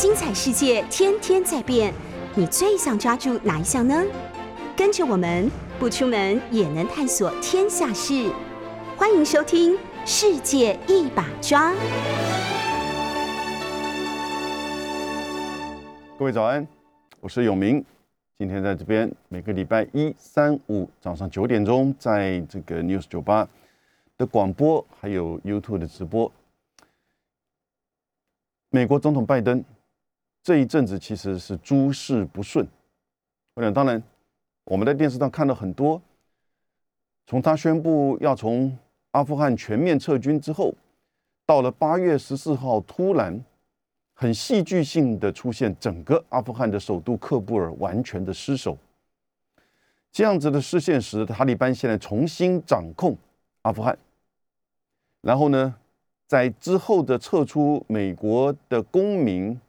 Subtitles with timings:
[0.00, 1.92] 精彩世界天天在变，
[2.36, 4.00] 你最想抓住哪一项呢？
[4.76, 8.30] 跟着我们不出门也能探索天下事，
[8.96, 9.72] 欢迎收听
[10.06, 11.72] 《世界一把抓》。
[16.16, 16.64] 各位早安，
[17.18, 17.84] 我是永明。
[18.38, 23.48] 今天在这边，每个礼拜一、三、五早上九点钟，在这个 News 酒吧
[24.16, 26.30] 的广播，还有 YouTube 的直播。
[28.70, 29.64] 美国总统拜登
[30.48, 32.66] 这一阵子其实是诸事不顺。
[33.52, 34.02] 我想，当然
[34.64, 36.00] 我们在电视上看到很多，
[37.26, 38.74] 从他宣布要从
[39.10, 40.72] 阿富汗全面撤军之后，
[41.44, 43.44] 到了八月十四号，突然。
[44.14, 48.76] 很戏剧性的出现，整个阿富汗的首都喀布尔完全的失守。
[50.10, 53.14] 这样子的失陷时，塔利班现在重新掌控
[53.62, 53.96] 阿富汗。
[55.20, 55.74] 然后呢，
[56.26, 59.60] 在之后的撤出美国的公民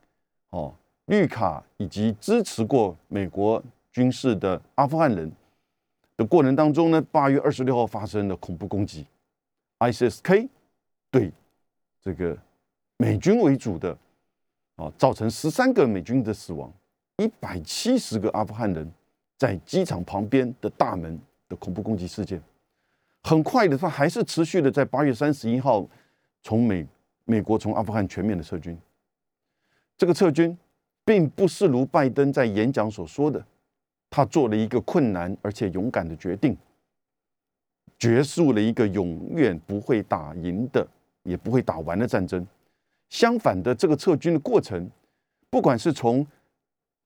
[0.49, 0.73] 哦
[1.05, 5.31] 绿卡以及支持过美国军事的阿富汗人
[6.17, 9.05] 的过程当中呢，八月二十六号发生了恐怖攻击
[9.79, 10.47] ，ISK
[11.09, 11.31] 对
[12.01, 12.37] 这个
[12.97, 13.97] 美军为主的。
[14.75, 16.71] 啊，造成十三个美军的死亡，
[17.17, 18.89] 一百七十个阿富汗人
[19.35, 21.19] 在机场旁边的大门
[21.49, 22.41] 的恐怖攻击事件，
[23.23, 25.85] 很快的，他还是持续的在八月三十一号
[26.43, 26.87] 从美
[27.25, 28.79] 美国从阿富汗全面的撤军。
[29.99, 30.57] 这个撤军
[31.03, 33.45] 并不是如拜登在演讲所说的，
[34.09, 36.57] 他做了一个困难而且勇敢的决定，
[37.97, 40.87] 结束了一个永远不会打赢的
[41.23, 42.47] 也不会打完的战争。
[43.09, 44.89] 相反的，这个撤军的过程，
[45.49, 46.25] 不管是从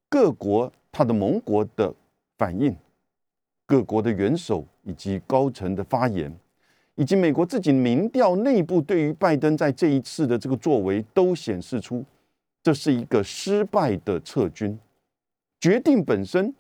[0.08, 1.92] 各国他的盟国的
[2.38, 2.78] 反应、
[3.66, 6.32] 各国的元首以及高层的发言，
[6.94, 12.06] 以及美国自己民调内部对于拜登在这一次的这个作为，都显示出
[12.64, 14.80] 这是一个失败的撤军
[15.60, 16.56] 决定本身，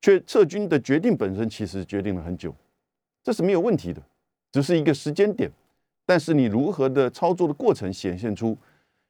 [0.00, 2.54] 却撤军的决定本身其实决定了很久，
[3.22, 4.00] 这是没有问题的，
[4.52, 5.50] 只是一个时间点。
[6.06, 8.56] 但是你如何的操作的过程，显现出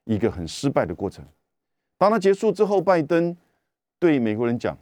[0.05, 1.25] 一个很失败的过程。
[1.97, 3.37] 当它结束之后，拜登
[3.99, 4.77] 对美国人讲，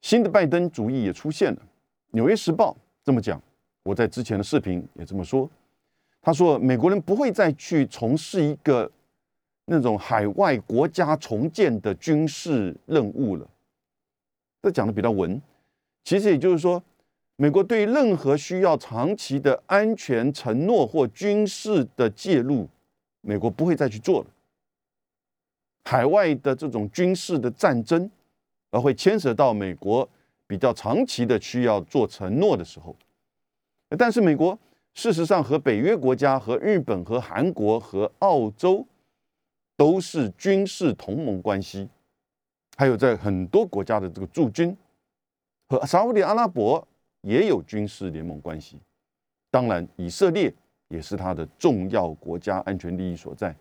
[0.00, 1.60] 新的拜登主义也出现了。
[2.10, 2.72] 《纽约时报》
[3.04, 3.42] 这么讲，
[3.82, 5.50] 我在之前的视频也这么说。
[6.20, 8.90] 他说，美国人不会再去从事一个
[9.68, 13.48] 那种海外国家重建的军事任务了。
[14.62, 15.40] 这讲的比较文，
[16.04, 16.82] 其实也就是说。
[17.40, 22.68] 美国对任何需要长期的安全承诺或军事的介入，
[23.20, 24.26] 美国不会再去做了。
[25.84, 28.10] 海外的这种军事的战争，
[28.72, 30.08] 而会牵涉到美国
[30.48, 32.96] 比较长期的需要做承诺的时候。
[33.96, 34.58] 但是美国
[34.94, 38.84] 事实上和北约国家、和日本、和韩国、和澳洲
[39.78, 41.88] 都是军事同盟关系，
[42.76, 44.76] 还有在很多国家的这个驻军
[45.70, 46.86] 和沙特阿拉伯。
[47.22, 48.78] 也有军事联盟关系，
[49.50, 50.54] 当然，以色列
[50.86, 53.54] 也是他的重要国家安全利益所在。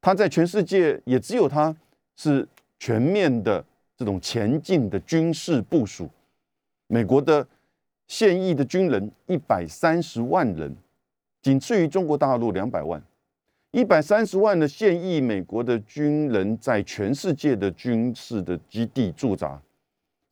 [0.00, 1.76] 他在全世界也只有他
[2.14, 2.48] 是
[2.78, 3.62] 全面的
[3.96, 6.08] 这种前进的军事部署。
[6.86, 7.46] 美国的
[8.06, 10.74] 现役的军人一百三十万人，
[11.42, 13.02] 仅次于中国大陆两百万。
[13.72, 19.60] 一百三十万的现役美国的军人在全世界的军事的基地驻扎，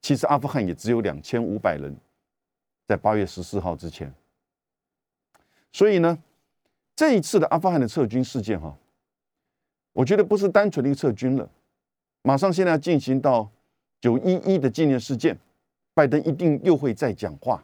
[0.02, 1.96] 其实阿富汗也只有两千五百人。
[2.86, 4.10] 在八月十四号之前，
[5.72, 6.18] 所以呢，
[6.96, 8.74] 这一次的阿富汗的撤军事件，哈，
[9.92, 11.48] 我觉得不是单纯的一个撤军了，
[12.22, 13.48] 马上现在要进行到
[14.00, 15.38] 九一一的纪念事件，
[15.92, 17.62] 拜登一定又会再讲话。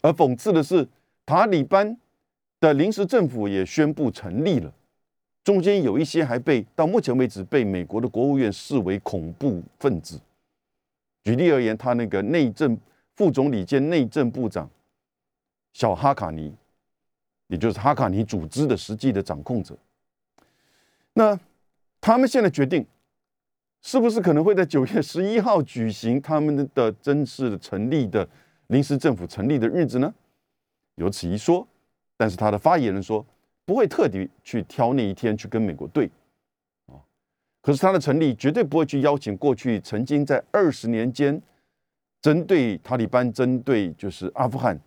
[0.00, 0.88] 而讽刺的是，
[1.26, 1.98] 塔利班
[2.60, 4.72] 的临时政府也宣布成立了，
[5.44, 10.20] 中间有一些还被到目前为止被美国的国务院视为恐怖分子。
[11.24, 12.78] 举例而言，他那个内政。
[13.14, 14.68] 副总理兼内政部长
[15.74, 16.52] 小哈卡尼，
[17.46, 19.76] 也就是哈卡尼组织的实际的掌控者。
[21.12, 21.38] 那
[22.00, 22.84] 他们现在决定，
[23.82, 28.26] 是不是可能会在九月十一号举行他们的正式成立的
[28.68, 30.12] 临时政府成立的日子呢？
[30.94, 31.68] 有此一说。
[32.16, 33.24] 但是他的发言人说，
[33.64, 36.10] 不会特地去挑那一天去跟美国对。
[37.60, 41.40] 可是他的成立绝对不会去邀请过去曾经在二十年间。
[42.20, 44.78] 针对塔利班，针对就是阿富汗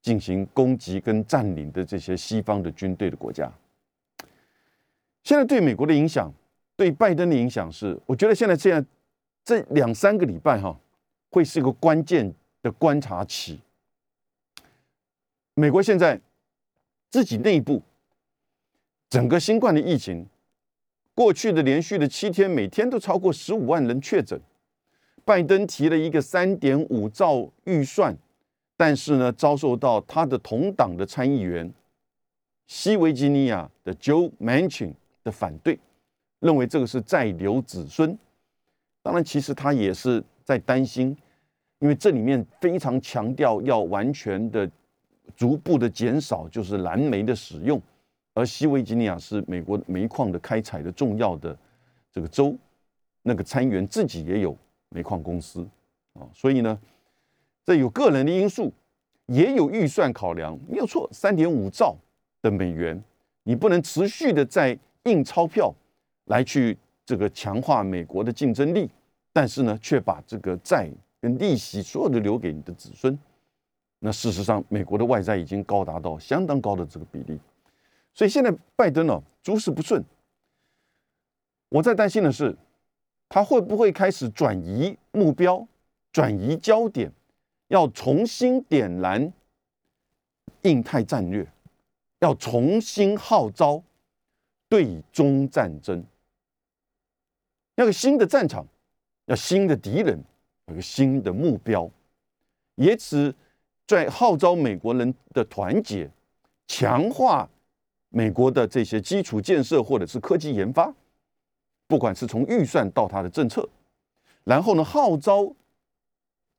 [0.00, 3.52] 进行攻击跟占领的这些西方的军队的国家，
[5.22, 6.32] 现在对美国的影响，
[6.76, 8.82] 对拜登的影响是，我觉得现在这样
[9.44, 10.74] 这两三个礼拜哈，
[11.30, 13.60] 会是一个关键的观察期。
[15.52, 16.18] 美国现在
[17.10, 17.82] 自己内部
[19.08, 20.26] 整个新冠的疫情
[21.14, 24.40] 过去的连续的七天，每天都超过十五万人确诊。
[25.24, 28.16] 拜登提了一个三点五兆预算，
[28.76, 31.70] 但是呢，遭受到他的同党的参议员
[32.66, 35.78] 西维吉尼亚的 Joe Manchin 的反对，
[36.38, 38.16] 认为这个是再留子孙。
[39.02, 41.16] 当然，其实他也是在担心，
[41.80, 44.70] 因为这里面非常强调要完全的、
[45.36, 47.80] 逐步的减少就是蓝莓的使用，
[48.34, 51.56] 而西维吉尼亚是美国煤矿的开采的重要的
[52.12, 52.56] 这个州，
[53.22, 54.56] 那个参议员自己也有。
[54.92, 55.64] 煤矿公司
[56.14, 56.76] 啊，所以呢，
[57.64, 58.72] 这有个人的因素，
[59.26, 61.08] 也有预算考量，没有错。
[61.12, 61.96] 三点五兆
[62.42, 63.00] 的美元，
[63.44, 65.72] 你不能持续的在印钞票
[66.24, 66.76] 来去
[67.06, 68.90] 这个强化美国的竞争力，
[69.32, 70.90] 但是呢，却把这个债
[71.20, 73.16] 跟利息所有的留给你的子孙。
[74.00, 77.38] 那事实上，美国的外债已经高达到相当高的这个比例，
[78.12, 80.04] 所以现在拜登呢，诸事不顺。
[81.68, 82.56] 我在担心的是。
[83.32, 85.64] 他会不会开始转移目标、
[86.10, 87.12] 转移焦点，
[87.68, 89.32] 要重新点燃
[90.62, 91.46] 印太战略，
[92.18, 93.80] 要重新号召
[94.68, 96.04] 对中战争，
[97.76, 98.66] 要个新的战场，
[99.26, 100.20] 要新的敌人，
[100.66, 101.88] 有个新的目标，
[102.74, 103.32] 也此
[103.90, 106.08] 在号召美国人的团结，
[106.68, 107.50] 强化
[108.10, 110.94] 美国的这些基础建设或者是科技研发。
[111.88, 113.68] 不管是从预算到他的政策，
[114.44, 115.52] 然后呢，号召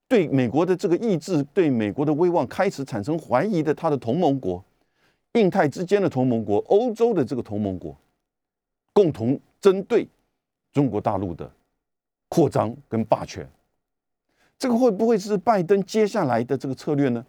[0.10, 4.62] 对美国的这个意志、对美国的威望开始产生怀疑的他的同盟国，
[5.36, 7.98] 印太之间的同盟国、欧洲的这个同盟国，
[8.92, 10.06] 共同针对
[10.74, 11.50] 中国大陆的
[12.28, 13.50] 扩张跟霸权，
[14.62, 17.26] 这个会不会是拜登接下来的这个策略呢？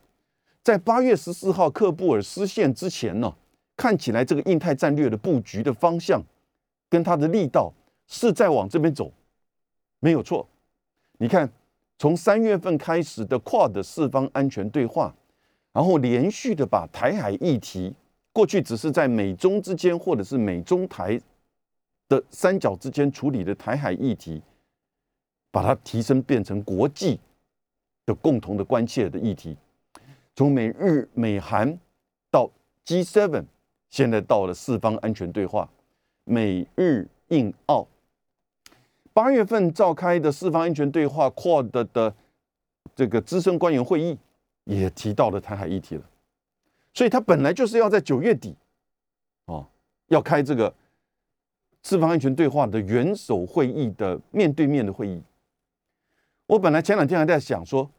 [0.63, 3.35] 在八月十四号克布尔失陷之前呢，
[3.75, 6.23] 看起来这个印太战略的布局的方向
[6.91, 7.73] 跟他的力道。
[8.07, 9.11] 是在往这边走，
[10.01, 10.47] 没有错。
[11.17, 11.51] 你看，
[11.99, 15.15] 从三月份开始的跨的四方安全对话，
[15.73, 17.95] 然后连续的把台海议题，
[18.31, 21.19] 过去只是在美中之间或者是美中台
[22.07, 24.43] 的三角之间处理的台海议题，
[25.53, 27.21] 把它提升变成国际
[28.05, 29.57] 的共同的关切的议题。
[30.35, 31.79] 从美日美韩
[32.31, 32.51] 到
[32.87, 33.45] G7，
[33.91, 35.71] 现在到了四方安全对话，
[36.25, 37.87] 美日印澳。
[39.13, 42.15] 八月份召开的四方安全对话 Quad 的
[42.97, 44.19] 这个资深官员会议
[44.65, 46.03] 也提到了台海议题了，
[46.95, 48.57] 所以他本来就是要在九月底，
[49.45, 49.67] 哦，
[50.07, 50.75] 要开这个
[51.83, 55.23] 四方安全对话的元首会议的面对面的会议。
[56.53, 57.91] 我本来前两天还在想说，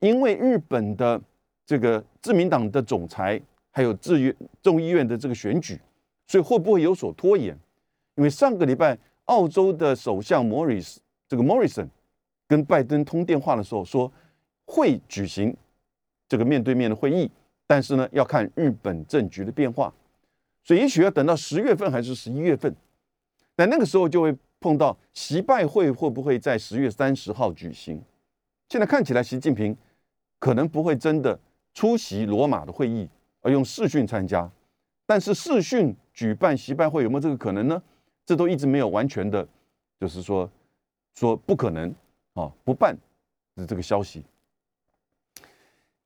[0.00, 1.20] 因为日本的
[1.64, 3.40] 这个自民党的总裁
[3.70, 5.80] 还有自院众议院的这个选举，
[6.26, 7.56] 所以会不会有所拖延？
[8.16, 8.98] 因为上个礼拜。
[9.26, 11.88] 澳洲的首相莫里斯，这个莫里森
[12.48, 14.12] 跟拜登通电话的时候说
[14.66, 15.56] 会举行
[16.28, 17.30] 这个面对面的会议，
[17.68, 19.94] 但是呢要看日本政局的变化，
[20.64, 22.74] 所以也许要等到十月份还是十一月份，
[23.54, 28.00] 但那个时候就会碰到习拜会会不会在十月三十号举行？
[28.68, 29.76] 现在看起来习近平
[30.38, 31.38] 可能不会真的
[31.74, 33.08] 出席罗马的会议，
[33.40, 34.50] 而用视讯参加，
[35.04, 37.82] 但是视讯举办习拜会有没有这个可能呢？
[38.24, 39.46] 这都一直没有完全的，
[39.98, 40.48] 就是说
[41.14, 41.92] 说不可能
[42.34, 42.96] 啊，不办
[43.56, 44.24] 的这个消息。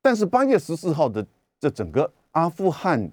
[0.01, 1.25] 但是八月十四号的
[1.61, 3.11] 这整个阿富汗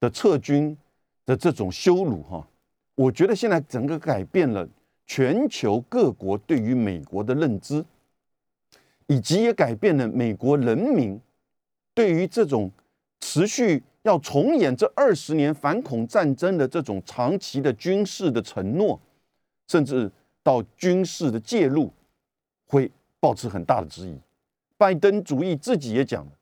[0.00, 0.76] 的撤军
[1.24, 2.46] 的这种羞辱哈，
[2.94, 4.68] 我觉得现在整个改变了
[5.06, 7.84] 全球各国对于美国的认知，
[9.06, 11.20] 以及也改变了美国人民
[11.94, 12.70] 对于这种
[13.20, 13.82] 持续。
[14.04, 19.00] 要重演这二十年反恐战争的这种长期的军事的承诺，
[19.66, 21.90] 甚至到军事的介入，
[22.66, 24.14] 会保持很大的质疑。
[24.76, 26.32] 拜登主义自己也讲了，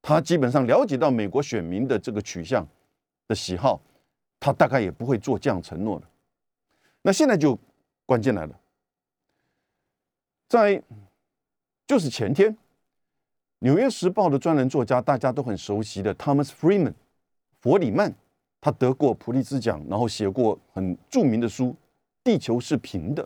[0.00, 2.64] 他基本上了解到美国选民的这个取向
[3.26, 3.80] 的喜好，
[4.40, 6.08] 他大概也不会做这样承诺了。
[7.02, 7.58] 那现在就
[8.06, 8.60] 关键来了，
[10.48, 10.82] 在
[11.86, 12.52] 就是前天。
[13.60, 16.94] 《纽约时报》的专栏作家，大家都很熟悉的 Thomas Freeman，
[17.60, 18.14] 弗里曼，
[18.60, 21.66] 他得过普利兹奖，然后写过很著名的书
[22.22, 23.24] 《地球是平的》，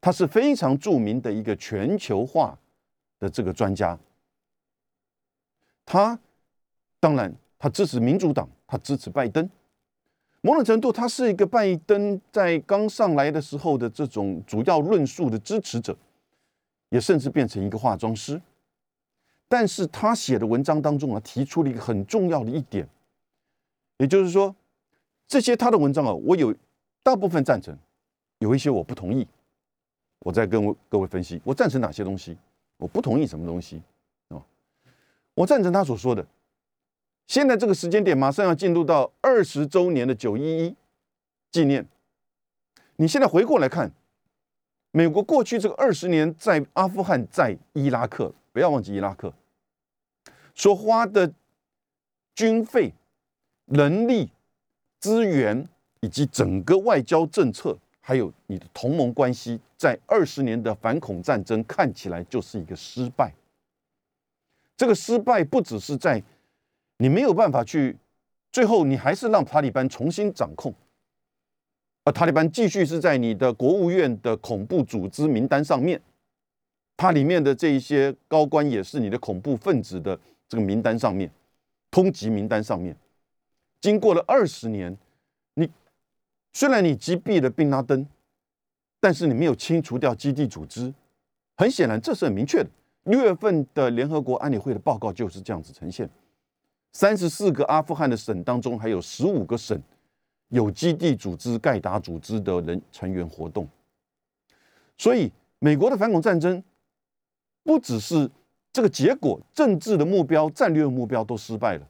[0.00, 2.58] 他是非常著名的一个全球化
[3.20, 3.96] 的这个专家。
[5.84, 6.18] 他
[6.98, 9.48] 当然，他支持民主党，他支持拜登。
[10.46, 15.96] 某种程度，他是一个拜登在刚上来的时候的这种主要论述的支持者，
[16.90, 18.40] 也甚至变成一个化妆师。
[19.48, 22.88] 但是他写的文章当中啊，提出了一个很重要的一点，
[23.98, 24.54] 也就是说，
[25.26, 26.54] 这些他的文章啊，我有
[27.02, 27.76] 大部分赞成，
[28.38, 29.26] 有一些我不同意。
[30.20, 32.38] 我再跟各位分析，我赞成哪些东西，
[32.76, 33.82] 我不同意什么东西
[34.28, 34.38] 啊？
[35.34, 36.24] 我赞成他所说的，
[37.26, 40.76] 现在这个时间点马上要进入到二十周年的九一一
[41.50, 41.86] 纪念。
[42.96, 43.90] 你现在回过来看，
[44.92, 49.32] 美国过去这个二十年在阿富汗、在伊拉克，不要忘记伊拉克
[50.54, 51.32] 所花的
[52.34, 52.94] 军费、
[53.66, 54.30] 人力、
[55.00, 55.68] 资源
[56.00, 57.76] 以及整个外交政策。
[58.00, 63.34] 还有你的同盟关系，在二十年的反恐战争看起来就是一个失败。
[64.76, 66.22] 这个失败不只是在
[66.98, 67.96] 你没有办法去，
[68.52, 70.74] 最后你还是让塔利班重新掌控，
[72.04, 76.00] 而塔利班继续是在你的国务院的恐怖组织名单上面，
[76.96, 81.30] 它里面的这一些高官也是你的恐怖分子的这个名单上面，
[81.90, 82.96] 通缉名单上面。
[83.80, 84.96] 经过了二十年。
[85.58, 85.66] 你
[86.52, 88.06] 虽然你击毙了宾拉登，
[89.00, 90.92] 但是你没有清除掉基地组织。
[91.56, 92.68] 很显然，这是很明确的。
[93.04, 96.06] 六月份的联合国安理会的报告就是这样子呈现：
[96.98, 99.78] 三十四个阿富汗的省当中，还有十五个省
[100.48, 103.68] 有基地组织、盖达组织的人成员活动。
[104.96, 106.64] 所以，美国的反恐战争
[107.62, 108.30] 不只是
[108.72, 111.86] 这个结果，政治的目标、战略目标都失败了。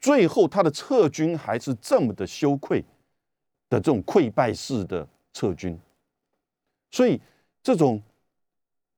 [0.00, 2.82] 最后，他的撤军还是这么的羞愧。
[3.70, 5.78] 的这种溃败式的撤军，
[6.90, 7.20] 所以
[7.62, 8.02] 这种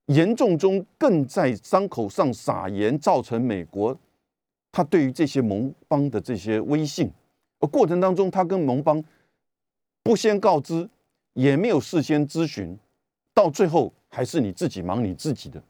[0.06, 3.98] 严重中更在伤口上撒盐，造成美国
[4.72, 7.10] 他对于这些盟邦的这些威信，
[7.58, 9.02] 而过程当中他跟盟邦
[10.02, 10.88] 不先告知，
[11.34, 12.78] 也没有事先咨询，
[13.34, 15.62] 到最后还是你自己忙你自己的，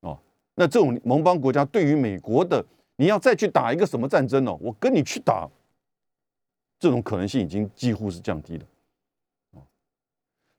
[0.00, 0.18] 哦，
[0.54, 2.64] 那这种盟邦国家对于美国的，
[2.96, 4.54] 你要再去打一个什么战争呢？
[4.60, 5.48] 我跟你去打。
[6.80, 8.64] 这种可能性已经几乎是降低了，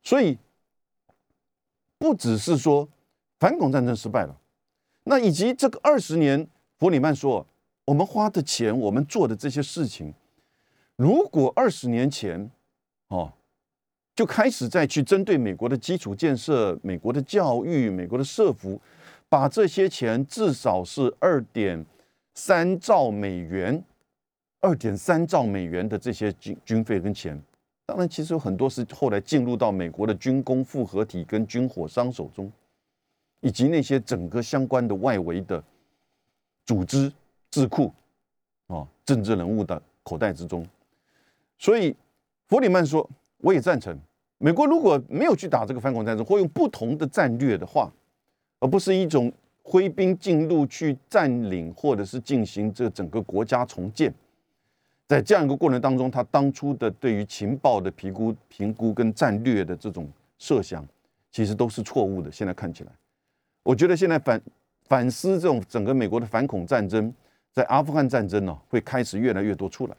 [0.03, 0.38] 所以
[1.98, 2.86] 不只是说
[3.39, 4.38] 反恐战争失败了，
[5.05, 6.46] 那以及这个二十年，
[6.79, 7.45] 弗里曼说，
[7.83, 10.13] 我们花的钱，我们做的这些事情，
[10.95, 12.50] 如果二十年前
[13.09, 13.31] 哦
[14.15, 18.79] 就开始再去针对美国的基础建设、美国的教育、美国的社福，
[19.27, 21.86] 把这些钱至少是二点
[22.33, 23.83] 三兆美元。
[24.62, 27.41] 二点三兆美元的这些军军费跟钱，
[27.86, 32.51] 当然其实有很多是后来进入到美国的军工复合体跟军火商手中，
[33.39, 35.63] 以及那些整个相关的外围的
[36.69, 37.11] 组织
[37.49, 37.91] 智库
[38.67, 40.63] 啊政治人物的口袋之中。
[41.57, 41.95] 所以
[42.47, 43.97] 弗里曼说，我也赞成，
[44.38, 47.91] 美国如果没有去打这个反恐战争，或用不同的战略的话，
[48.59, 49.33] 而不是一种
[49.63, 54.13] 挥兵进入去占领，或者是进行这整个国家重建。
[55.07, 60.07] 在这样一个过程当中，他当初的对于情报的评估、评估跟战略的这种
[60.38, 60.88] 设想，
[61.31, 62.31] 其实都是错误的。
[62.31, 62.91] 现在看起来，
[63.63, 64.39] 我觉得现在反
[64.89, 67.13] 反思这种整个美国的反恐战争，
[67.53, 69.96] 在阿富汗战争呢，会开始越来越多出来。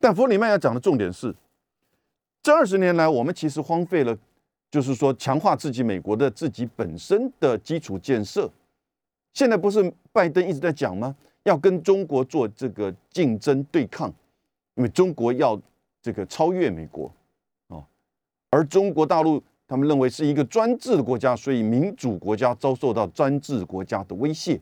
[0.00, 1.32] 但弗里曼要讲的重点是，
[2.42, 4.18] 这二十年来，我们其实荒废了，
[4.68, 8.50] 就是说强化自己美国的自己本身的基础建设。
[9.32, 11.14] 现在不是拜登一直在讲吗？
[11.44, 14.12] 要跟中国做这个竞争对抗，
[14.74, 15.60] 因为中国要
[16.02, 17.08] 这个超越美国
[17.68, 17.78] 啊，
[18.50, 19.40] 而中国大陆
[19.72, 24.60] 他们认为是一个专制的国家，所以民主国家遭受到专制国家的威胁。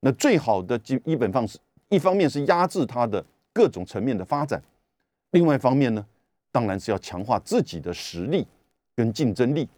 [0.00, 1.58] 那最好的基一本方式，
[1.90, 3.22] 一方面是压制它的
[3.52, 4.62] 各种层面的发展，
[5.32, 6.02] 另外一方面呢，
[6.50, 8.46] 当然是要强化自己的实力
[8.96, 9.68] 跟竞争力。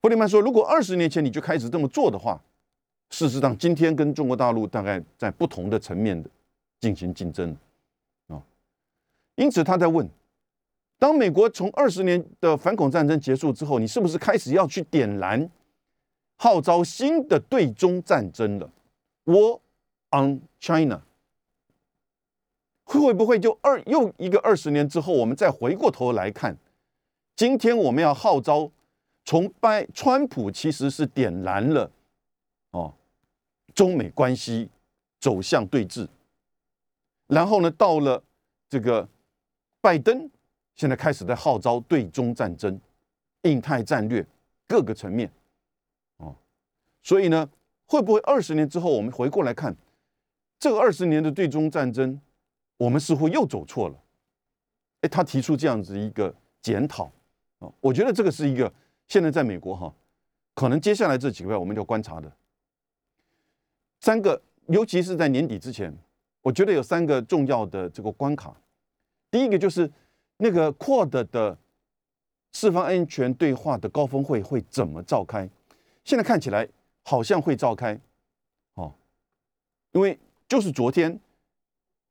[0.00, 2.40] 布里曼说，如果二十年前你就开始这么做的话。
[3.10, 6.30] 事实上，今天跟中国大陆大概在不同的层面的
[6.78, 7.56] 进行竞争
[8.28, 8.40] 啊，
[9.34, 10.08] 因此他在问：
[10.98, 15.50] 当美国从二十年的反恐战争结束之后，你是不是开始要去点燃、
[16.36, 18.70] 号召新的对中战争了
[19.26, 19.60] ？War
[20.10, 21.02] on China
[22.84, 26.56] 会不会就二又一个二十年之后，我们再回过头来看，
[27.34, 28.70] 今天我们要号召
[29.24, 31.90] 从拜川普其实是点燃了。
[32.70, 32.94] 哦，
[33.74, 34.70] 中美关系
[35.20, 36.06] 走向对峙，
[37.26, 38.22] 然后呢，到了
[38.70, 39.06] 这个
[39.80, 40.30] 拜登，
[40.76, 42.78] 现在开始在号召对中战争、
[43.42, 44.24] 印太战略
[44.68, 45.30] 各个层面，
[46.18, 46.36] 哦，
[47.02, 47.48] 所以呢，
[47.86, 49.74] 会不会二十年之后我们回过来看
[50.58, 52.20] 这个二十年的对中战争，
[52.76, 53.96] 我们似乎又走错了？
[55.00, 57.10] 哎，他提出这样子一个检讨
[57.58, 58.72] 啊，我觉得这个是一个
[59.08, 59.94] 现在在美国哈，
[60.54, 62.30] 可能接下来这几个月我们要观察的。
[64.00, 65.92] 三个，尤其是在年底之前，
[66.42, 68.54] 我觉得有三个重要的这个关卡。
[69.30, 69.90] 第一个就是
[70.38, 71.56] 那个 Quad 的
[72.52, 75.48] 四方安全对话的高峰会会怎么召开？
[76.04, 76.68] 现在看起来
[77.02, 77.98] 好像会召开，
[78.74, 78.92] 哦，
[79.92, 81.18] 因为就是昨天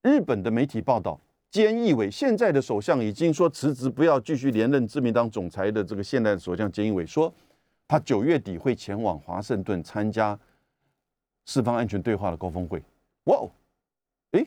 [0.02, 1.20] 日本的媒体报道，
[1.52, 7.34] 菅义伟现在的首相已经说辞职，不要继续连任自民党总裁的这个现在的首相菅义伟说，
[7.88, 10.38] 他九月底会前往华盛顿参加
[11.46, 12.82] 四方安全对话的高峰会。
[13.26, 13.52] 哇哦，
[14.32, 14.46] 哎，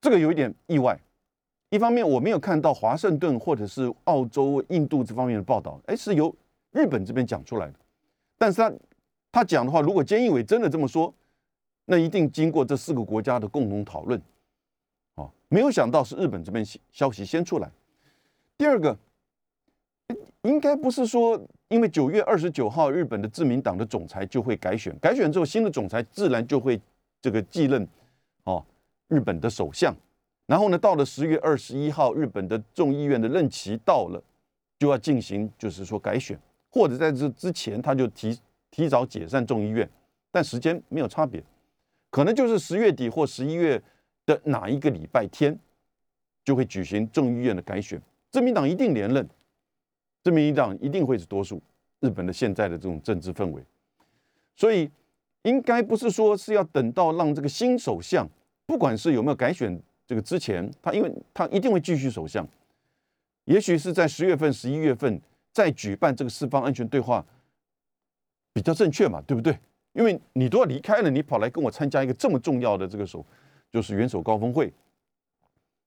[0.00, 0.98] 这个有一点意外。
[1.70, 6.34] 一方面我没有看到华盛顿或者是澳洲、印度这方面的报道，哎，是由
[6.72, 7.74] 日本这边讲出来的。
[8.38, 8.72] 但是他
[9.30, 11.12] 他讲的话，如果菅义伟真的这么说，
[11.84, 14.20] 那一定经过这四个国家的共同讨论，
[15.16, 17.70] 哦，没有想到是日本这边消息先出来。
[18.56, 18.98] 第二个，
[20.42, 26.80] 应该不是说因为九月二十九号日本的自民党的总裁就会改选，改选之后新的总裁自然就会
[27.20, 27.86] 这个继任，
[28.44, 28.64] 哦，
[29.08, 29.94] 日本的首相。
[30.48, 34.20] 然后呢，到了十月二十一号，日本的众议院的任期到了，
[34.78, 36.36] 就要进行就是说改选。
[36.70, 38.40] 或者在这之前，他就提
[38.70, 39.86] 提早解散众议院，
[40.32, 41.44] 但时间没有差别，
[42.10, 43.80] 可能就是十月底或十一月
[44.24, 45.54] 的哪一个礼拜天，
[46.42, 48.00] 就会举行众议院的改选。
[48.30, 49.28] 自民党一定连任，
[50.24, 51.60] 自民党一定会是多数。
[52.00, 53.62] 日本的现在的这种政治氛围，
[54.56, 54.88] 所以
[55.42, 58.26] 应该不是说是要等到让这个新首相，
[58.64, 62.44] 不管是有没有改选这个之前，他因为他一定会继续首相，
[63.44, 65.22] 也许是在十月份、十一月份。
[65.50, 67.24] 再举办这个四方安全对话
[68.52, 69.58] 比较正确嘛，对不对？
[69.92, 73.26] 因为你都要离开了，你跑来跟我参加一个这么重要的这个首，
[73.68, 74.72] 就是元首高峰会，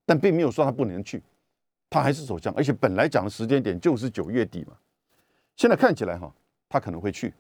[0.06, 1.24] 但并没有说他不能去，
[1.90, 4.76] 他还是首相，而且本来讲的时间点就是九月底嘛。
[5.56, 6.34] 现在看起来哈，
[6.68, 7.34] 他可能会去。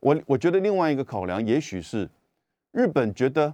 [0.00, 2.08] 我我觉得另外一个考量，也许是
[2.70, 3.52] 日本觉得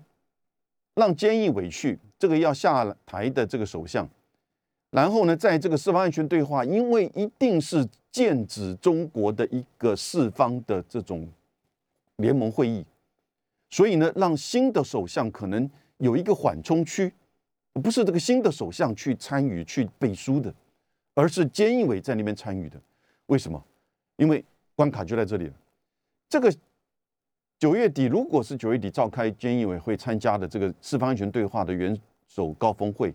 [0.95, 4.09] 让菅义伟去，这个要下台的这个首相。
[4.91, 11.29] 然后呢，在这个四方安全对话，因为一定是剑指中国的一个四方的这种
[12.17, 12.85] 联盟会议，
[13.71, 17.13] 所以呢，让新的首相可能有一个缓冲区，
[17.83, 20.55] 不是这个新的首相去参与去背书的，
[21.15, 22.81] 而是菅义伟在那边参与的。
[23.27, 23.61] 为什么？
[24.17, 24.45] 因为
[24.77, 25.51] 关卡就在这里。
[26.29, 26.55] 这个
[27.65, 31.99] 九月底，如果是九月底召开监义委会参加的这个四方安全对话的元
[32.29, 33.15] 首高峰会。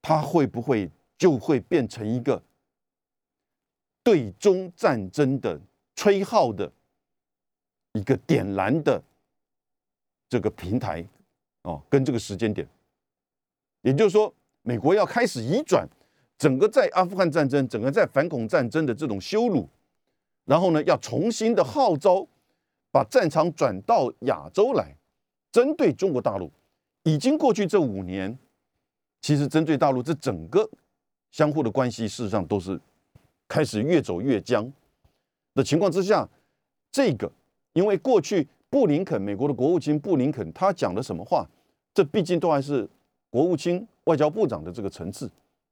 [0.00, 2.40] 他会不会就会变成一个
[4.04, 5.60] 对中战争的
[5.96, 6.70] 吹号的
[7.94, 9.02] 一个点燃的
[10.28, 11.04] 这个平台
[11.62, 11.82] 哦？
[11.90, 12.64] 跟这个时间点，
[13.82, 14.32] 也就是说，
[14.62, 15.84] 美国要开始移转
[16.38, 19.68] 整个在阿富汗战争、整个在反恐战争的这种羞辱，
[20.44, 22.24] 然后呢，要重新的号召
[22.90, 24.96] 把战场转到亚洲来，
[25.52, 26.50] 针对中国大陆。
[27.04, 28.38] 已经过去这五年。
[29.22, 30.66] 其实针对大陆，这整个
[31.30, 32.80] 相互的关系，事实上都是
[33.46, 34.72] 开始越走越僵
[35.54, 36.26] 的情况之下。
[36.90, 37.30] 这个，
[37.74, 41.46] 因为过去布林肯，美国的国务卿布林肯，他讲的什么话，
[41.92, 42.88] 这毕竟都还是
[43.28, 45.30] 国务卿、外交部长的这个层次。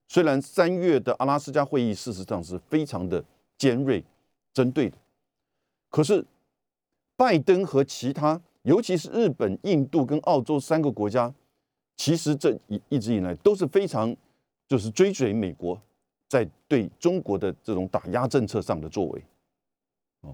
[0.08, 3.24] 虽然三月的阿拉斯加会议，事实上是非常的
[3.56, 4.04] 尖锐、
[4.52, 4.96] 针对的，
[5.88, 6.22] 可是
[7.18, 11.34] 拜登和其他，尤其是日本、印度跟澳洲三个国家。
[11.96, 14.16] 其实这一一直以来都是非常，
[14.68, 15.76] 就是追随美国
[16.28, 19.24] 在对中国的这种打压政策上的作为，
[20.20, 20.32] 哦，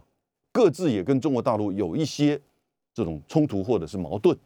[0.52, 2.38] 各自也跟中国大陆有一些
[2.92, 4.38] 这种冲突或者是矛盾。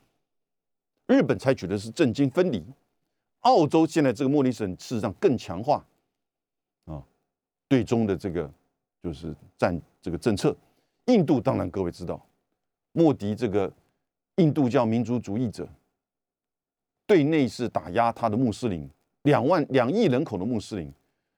[1.09, 2.65] 日本采取的是政经分离，
[3.41, 5.85] 澳洲现在这个莫里森事实上更强化
[6.85, 7.03] 啊
[7.67, 8.49] 对中的这个
[9.03, 10.57] 就是战这个政策。
[11.07, 12.25] 印度当然各位知道，
[12.93, 13.73] 莫迪这个
[14.37, 15.69] 印度教民族主义者。
[17.07, 18.87] 对内是打压他的穆斯林，
[19.23, 20.93] 两万两亿人口的穆斯林，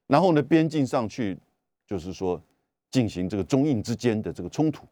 [0.09, 1.39] 然后呢，边境上去
[1.87, 2.43] 就是说
[2.91, 4.85] 进行这个中印之间的这个冲突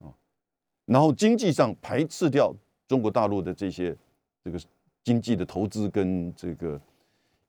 [0.00, 0.10] 啊，
[0.86, 2.52] 然后经济上排斥掉
[2.88, 3.96] 中国大陆的这些
[4.42, 4.58] 这个
[5.04, 6.80] 经济的投资跟这个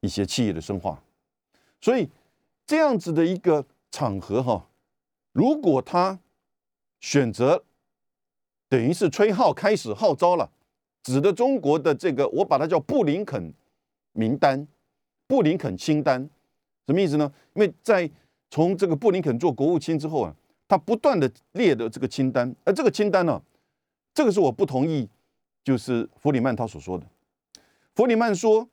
[0.01, 1.01] 一些企业的深化，
[1.81, 2.07] 所以
[2.67, 4.69] 这样子的一个场合哈，
[5.31, 6.19] 如果他
[6.99, 7.63] 选择
[8.69, 10.49] 等于是吹号开始号召了。
[11.01, 13.53] 指的中国的这个，我把它叫布林肯
[14.13, 14.67] 名单、
[15.25, 16.29] 布林肯清单，
[16.85, 17.31] 什么意思呢？
[17.53, 18.09] 因为在
[18.51, 20.35] 从这个布林肯做国务卿之后啊，
[20.67, 23.41] 他不断的列的这个清单，而这个清单呢，
[24.13, 25.07] 这个是我不同意，
[25.63, 27.05] 就是弗里曼他所说的。
[27.95, 28.67] 弗里曼说，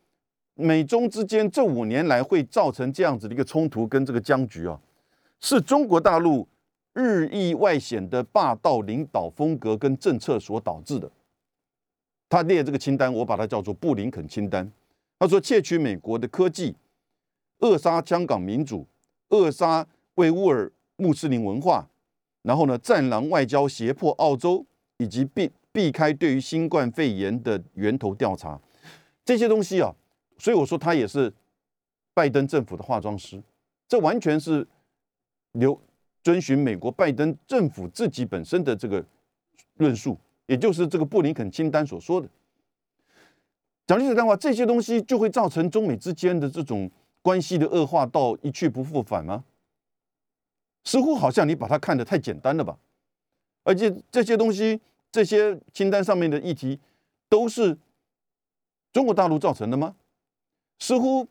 [0.54, 4.78] 美中之间这五年来会造成这样子的一个冲突跟这个僵局啊，
[5.40, 6.46] 是中国大陆
[6.96, 11.10] 日益外显的霸道领导风格跟政策所导致的。
[12.26, 14.72] 他列这个清单，我把它叫做布林肯清单。
[15.18, 16.74] 他说，窃取美国的科技，
[17.58, 18.86] 扼杀香港民主，
[19.28, 21.86] 扼杀维吾尔穆斯林文化，
[22.42, 24.64] 然后呢，战狼外交胁迫澳洲，
[24.96, 28.58] 以及避避开对于新冠肺炎的源头调查，
[29.22, 29.94] 这些东西啊，
[30.38, 31.30] 所以我说他也是
[32.14, 33.42] 拜登政府的化妆师，
[33.86, 34.66] 这完全是
[35.52, 35.78] 留
[36.26, 39.04] 遵循美国拜登政府自己本身的这个
[39.74, 42.28] 论述，也就是这个布林肯清单所说的。
[43.86, 46.90] 讲句实在话，这些东西就会造成中美之间的这种
[47.22, 49.44] 关系的恶化到一去不复返吗？
[50.82, 52.76] 似乎好像你把它看得太简单了吧？
[53.62, 54.80] 而且这些东西、
[55.12, 56.80] 这些清单上面的议题，
[57.28, 57.78] 都是
[58.92, 59.94] 中国大陆造成的吗？
[60.80, 61.28] 似乎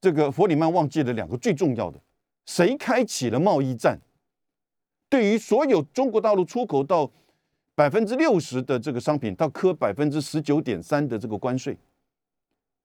[0.00, 2.00] 这个弗里曼忘记了两个最重要的：
[2.50, 4.00] 谁开启了贸易战？
[5.08, 7.08] 对于所有中国大陆出口到。
[7.76, 11.74] 百分之六十的这个商品，到科百分之十九点三的这个关税，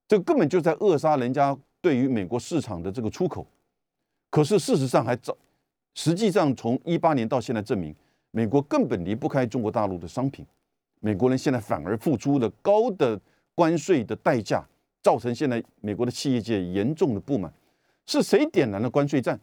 [0.08, 3.45] 这根本就在扼杀人家对于美国市场的这个出口。
[4.30, 5.36] 可是事实上还早，
[5.95, 7.93] 实际上从一八年到现在证明，
[8.32, 10.45] 美国根本离不开中国大陆的商品。
[11.01, 13.19] 美国人现在反而付出了高的
[13.54, 14.65] 关税的代价，
[15.01, 17.54] 造成现在美国的企业界严重的不满。
[18.06, 19.38] 是谁点燃了关税战？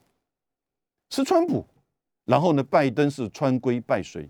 [1.13, 1.65] 是川普。
[2.25, 4.29] 然后呢，拜登是川规拜随。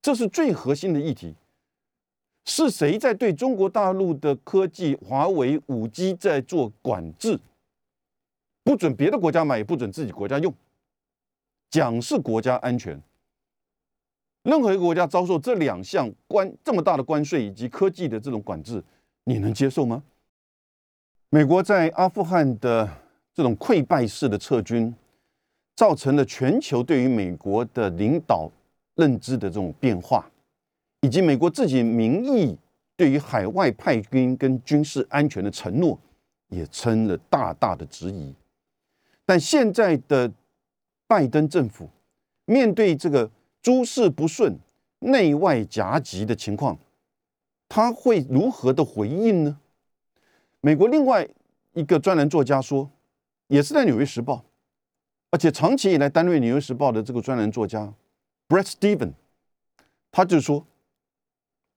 [0.00, 1.34] 这是最核心的议题，
[2.46, 7.38] 是谁在对中国大陆的科技、华为、五 G 在做管制？
[8.62, 10.54] 不准别的国家买，也不准自己国家用，
[11.70, 12.98] 讲是国家安全。
[14.44, 18.82] 任何一个国家遭受这两项关这么大的关税以及科技的这种管制，
[19.24, 20.02] 你能接受吗？
[21.30, 22.88] 美国在阿富汗的
[23.34, 24.94] 这种溃败式的撤军，
[25.78, 28.50] 造成了全球对于美国的领导。
[28.96, 30.28] 认知的这种变化，
[31.02, 32.58] 以及美国自己民意
[32.96, 35.96] 对于海外派军跟军事安全的承诺，
[36.48, 38.34] 也成了大大的质疑。
[39.24, 40.32] 但现在的
[41.06, 41.88] 拜登政府
[42.44, 43.30] 面对这个
[43.62, 44.58] 诸事不顺、
[44.98, 46.76] 内外夹击的情况，
[47.68, 49.60] 他会如何的回应呢？
[50.60, 51.28] 美国另外
[51.74, 52.90] 一个专栏作家说，
[53.46, 54.34] 也是在《纽约时报》，
[55.30, 57.92] 而且长期以来担任《纽约时报》的这个专栏作家。
[58.48, 59.12] Brett Steven，
[60.10, 60.66] 他就说：“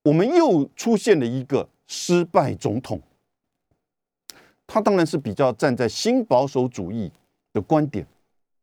[0.04, 3.02] 我们又出现了一个失败总统。”
[4.66, 7.12] 他当然是比较站在新保守主义
[7.52, 8.08] 的观点，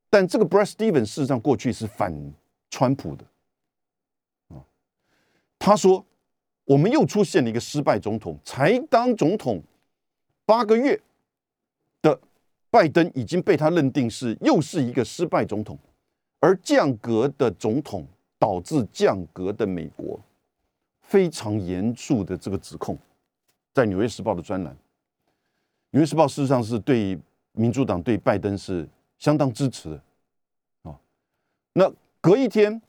[0.08, 2.32] 但这个 Brett Steven 事实上过去是反
[2.70, 3.26] 川普的。
[4.48, 4.64] 啊，
[5.58, 6.02] 他说
[6.64, 9.62] ：“我们又出现了一个失败总统，才当总统
[10.46, 10.98] 八个月
[12.70, 15.78] 拜登已经被他认定是又是一个失败总统。”
[16.40, 18.06] 而降格的总统
[18.38, 20.20] 导致降格的美国，
[21.02, 22.96] 非常严肃的这个指控，
[23.74, 24.72] 在《纽约时报》的专栏，
[25.90, 27.18] 《纽约时报》事实上是对
[27.54, 30.02] 民主党对拜登是相当支持的
[30.82, 30.96] 啊。
[31.72, 32.80] 那隔一天，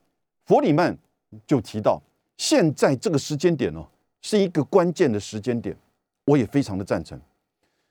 [0.44, 0.96] 弗里曼
[1.44, 2.00] 就提到，
[2.36, 3.84] 现在这个时间点哦，
[4.22, 5.76] 是一个关键的时间点，
[6.24, 7.20] 我也非常的赞成，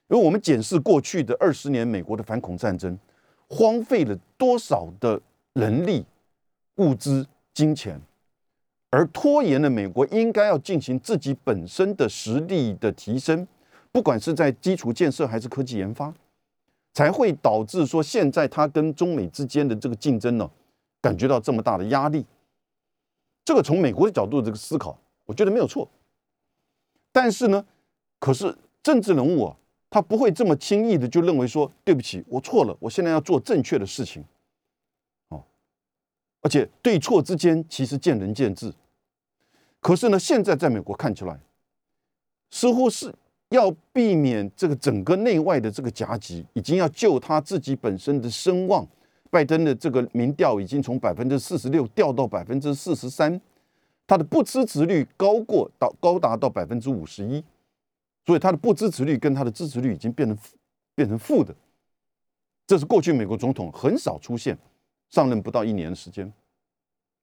[0.10, 2.98] 因为我们检视过去的二十年美国的反恐战争，
[3.48, 5.20] 荒废了多少的。
[5.54, 6.06] 人力、
[6.76, 8.00] 物资、金钱，
[8.92, 13.46] 而拖延了美国应该要进行自己本身的实力的提升，
[13.92, 16.14] 不管是在基础建设还是科技研发，
[16.94, 20.50] 才会导致说现在他跟中美之间的这个竞争呢，
[21.02, 22.26] 感觉到这么大的压力。
[23.44, 25.90] 这个从美国的角度这个思考，我觉得没有错。
[27.12, 27.66] 但是呢，
[28.20, 29.58] 可是政治人物啊，
[29.90, 34.24] 他不会这么轻易的就认为说对不起，我错了，我现在要做正确的事情。
[35.30, 35.44] 哦
[36.42, 38.74] 而且对错之间其实见仁见智，
[39.82, 41.38] 可是呢，现在在美国看起来，
[42.50, 43.14] 似乎是
[43.50, 48.88] 要避免这个整个内外的这个夹击，已经要救他自己本身的声望。
[49.32, 53.40] 拜登的这个民调已经从百分之四十六掉到百分之四十三，
[54.08, 57.44] 他的不支持率高过到高达到百分之五十一，
[58.26, 60.38] 所以他的不支持率跟他的支持率已经变成
[60.96, 61.56] 变成负的，
[62.68, 64.58] 这是过去美国总统很少出现。
[65.10, 66.32] 上任不到一年的时间，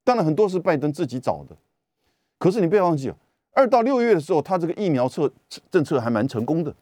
[0.02, 1.56] 当然很多是拜登自己找的，
[2.36, 3.16] 可是你不要忘记啊，
[3.52, 5.32] 二到六月的时候，他这个疫苗策
[5.70, 6.74] 政策还蛮成功的。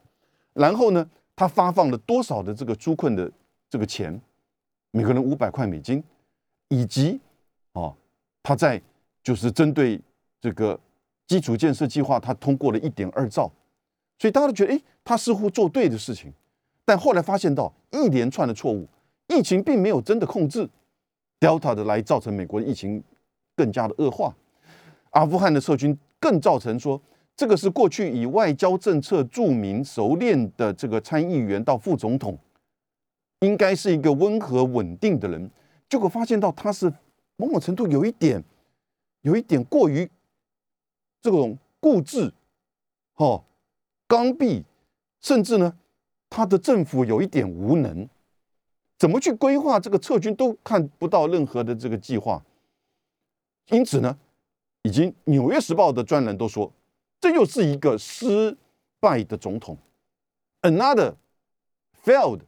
[0.54, 3.30] 然后呢，他发放了多少的这个纾困的
[3.68, 4.18] 这个钱，
[4.92, 6.02] 每个人五百块美金，
[6.68, 7.20] 以及
[7.72, 7.94] 哦，
[8.42, 8.80] 他在
[9.22, 10.00] 就是针对
[10.40, 10.80] 这个
[11.26, 13.52] 基础建设计划，他通过了一点二兆，
[14.18, 16.32] 所以大家都觉得，哎，他似乎做对的事情，
[16.84, 18.88] 但后来发现到一连串的错误，
[19.28, 20.68] 疫情并没有真的控制。
[21.40, 23.02] Delta 的来造成美国的疫情
[23.54, 24.34] 更加的恶化，
[25.10, 26.98] 阿富汗的撤军更造成说，
[27.36, 32.38] 这个是过去以外交政策著名熟练的这个参议员到副总统
[33.40, 35.50] 应该是一个温和稳定的人，
[35.88, 36.90] 结果发现到他是
[37.36, 38.42] 某种程度有一点，
[39.20, 40.08] 有一点过于
[41.20, 42.32] 这种固执，
[43.16, 43.44] 哦，
[44.06, 44.64] 刚愎，
[45.20, 45.76] 甚至呢，
[46.28, 48.08] 他的政府有一点无能，
[48.98, 52.42] 怎么去规划这个撤军都看不到任何的这个计划，
[53.68, 54.18] 因此呢，
[54.82, 56.72] 已经《纽约时报》的专栏都说，
[57.20, 58.56] 这又是一个失
[59.00, 59.76] 败的总统
[60.62, 61.14] ，another
[62.04, 62.40] failed。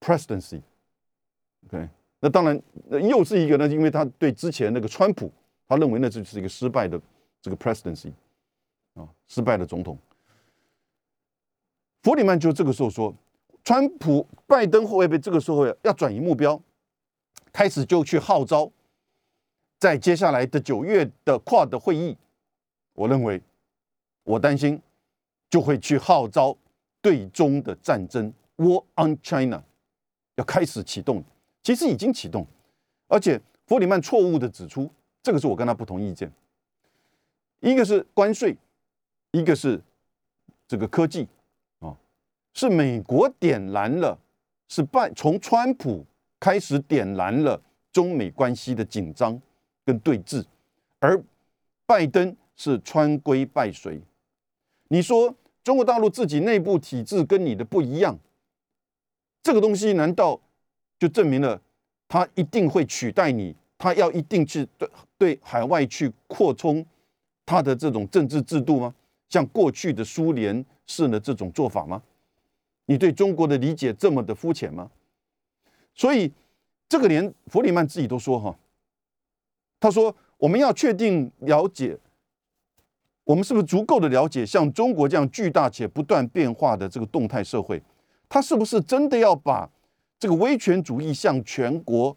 [0.00, 1.88] Presidency，OK，
[2.20, 5.28] 那当然，那又是一个呢，因为他对之前那个川普，
[5.66, 7.00] 他认为那就是一个失败的
[7.42, 8.12] 这个 Presidency，
[8.94, 9.98] 啊，失败的总统。
[12.08, 13.14] 弗里曼就这个时候说，
[13.62, 16.58] 川普、拜登会不会这个时候要转移目标，
[17.52, 18.72] 开始就去号召，
[19.78, 22.16] 在接下来的九月的跨的会议，
[22.94, 23.42] 我认为，
[24.24, 24.80] 我担心
[25.50, 26.56] 就会去号召
[27.02, 29.62] 对中的战争，War on China。
[30.36, 31.22] 要开始启动，
[31.62, 32.46] 其实已经启动，
[33.06, 34.90] 而且弗里曼错误的指出，
[35.22, 36.32] 这个是我跟他不同意见。
[37.60, 38.56] 一个是关税，
[39.32, 39.78] 一个是
[40.66, 41.28] 这个科技，
[42.58, 44.18] 是美国点燃了，
[44.66, 46.04] 是拜从川普
[46.40, 49.40] 开始点燃了中美关系的紧张
[49.84, 50.44] 跟对峙，
[50.98, 51.22] 而
[51.86, 54.00] 拜登是川规拜随。
[54.88, 58.18] 你说中国大陆自己内部体制跟你的不一样？
[59.40, 60.40] 这个东西难道
[60.98, 61.62] 就证明了
[62.08, 63.54] 他一定会取代你？
[63.78, 66.84] 他要一定去对对海外去扩充
[67.46, 68.92] 他的这种政治制度吗？
[69.28, 72.02] 像过去的苏联式的这种做法吗？
[72.88, 74.90] 你对中国的理解这么的肤浅吗？
[75.94, 76.32] 所以
[76.88, 78.58] 这个连弗里曼自己都说哈，
[79.78, 81.98] 他说我们要确定了解，
[83.24, 87.82] 我们是不是足够的了解像中国这样巨大且不断变化的这个动态社会？
[88.26, 89.68] 他是不是真的要把
[90.18, 92.16] 这个威权主义向全国、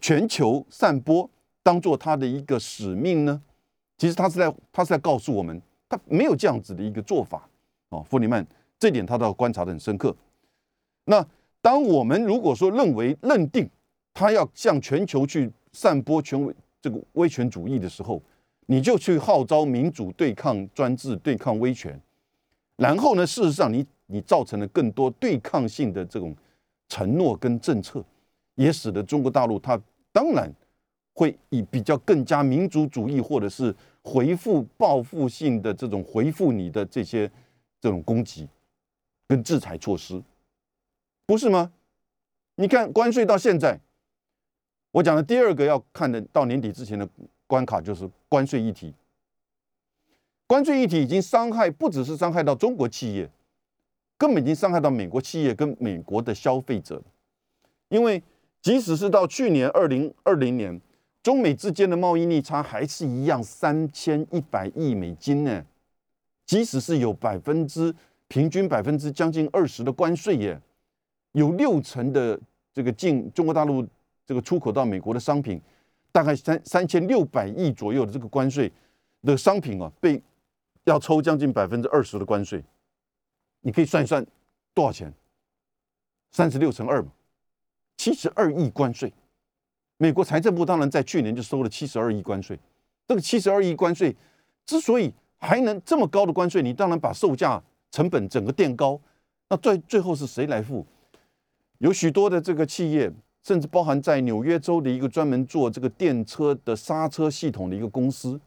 [0.00, 1.30] 全球散播，
[1.62, 3.40] 当做他的一个使命呢？
[3.96, 7.48] 其实他是在他是在告诉我们，他没有这样子的一个做法。
[7.90, 8.44] 哦，弗里曼
[8.80, 10.12] 这点他都要观察的很深刻。
[11.04, 11.24] 那
[11.60, 13.70] 当我们如果说认为认定
[14.12, 18.20] 他要向全球去散播权威这个威权主义的时候，
[18.66, 22.00] 你就去号召民主对抗专制、对抗威权，
[22.76, 23.86] 然后呢，事实上你。
[24.12, 26.34] 你造成了更多对抗性的这种
[26.88, 28.04] 承诺跟政策，
[28.56, 30.52] 也使得中国大陆它当然
[31.14, 37.30] 会以比较更加民族主义或者是回复报复性的这种回复你的这些
[37.80, 38.48] 这种攻击
[39.30, 40.20] 跟制裁措施，
[41.24, 41.70] 不是吗？
[42.56, 43.78] 你看关税到现在，
[44.90, 47.08] 我讲的第二个要看的到年底之前的
[47.46, 48.92] 关卡就是关税议题，
[50.48, 53.30] 关税议题已经伤害不只是伤害到中国企业。
[54.18, 57.00] 根本已经伤害到美国企业跟美国的消费者，
[57.88, 58.20] 因为
[58.60, 60.80] 即使是到去年二零二零年，
[61.22, 65.64] 中美之间的贸易逆差还是一样三千一百亿美金呢。
[66.44, 67.94] 即使是有百分之
[68.30, 70.58] 平均百分之将近二十的关税耶，
[71.32, 72.40] 有六成的
[72.72, 73.84] 这个进中国大陆
[74.24, 75.60] 这个出口到美国的商品，
[76.12, 78.72] 大概三三千六百亿左右的这个关税
[79.22, 80.22] 的商品啊，被
[80.84, 82.62] 要抽将近百分之二十的关税。
[83.62, 84.24] 你可以算一算
[84.72, 85.12] 多少钱？
[86.30, 87.10] 三十六乘二嘛，
[87.96, 89.12] 七十二亿关税。
[89.96, 92.56] 美国财政部当然在去年就收了七十二亿关税。
[93.08, 94.14] 这个七十二亿关税
[94.64, 99.00] 之所以还能这么高的关税，你当然把售价成本整个垫高。
[99.48, 100.86] 那最最后是谁来付？
[101.78, 108.40] 有许多的这个企业，甚至包含在纽约州的一个专门做这个电车的刹车系统的一个公司，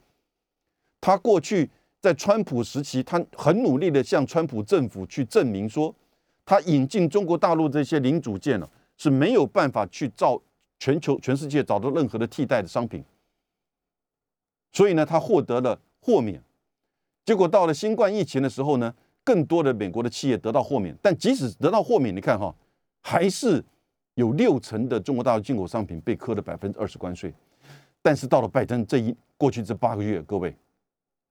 [1.02, 1.70] 他过去。
[2.04, 5.96] 在川普时期，他很努力的向川普政府去证明说，
[6.44, 10.38] 他引进中国大陆这些零组件呢是没有办法去造
[10.80, 13.02] 全球全世界找到任何的替代的商品，
[14.74, 16.44] 所以呢，他获得了豁免。
[17.24, 22.54] 结果到了新冠疫情的时候呢，更多的美国的企业得到豁免，但即使得到豁免，你看哈，
[23.02, 23.64] 还是
[24.16, 27.34] 有六成的中国大陆进口商品被扣了百分之二十关税。
[28.02, 30.56] 但是到了拜登这一过去这八个月，各位。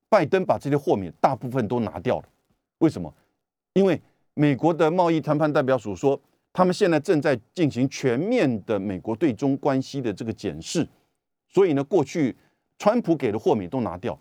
[0.09, 2.25] 拜登把这些豁免大部分都拿掉了，
[2.79, 3.13] 为什么？
[3.73, 3.99] 因为
[4.35, 6.21] 美国的贸易谈判代表署说，
[6.53, 10.87] 他们现在正在进行全面的美国对中关系的这个检视，
[11.49, 12.37] 所以呢，过去
[12.79, 14.19] 川普给的豁免都拿掉，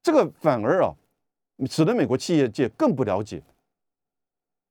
[0.00, 0.94] 这个反而啊，
[1.66, 3.42] 使得美国企业界更不了解。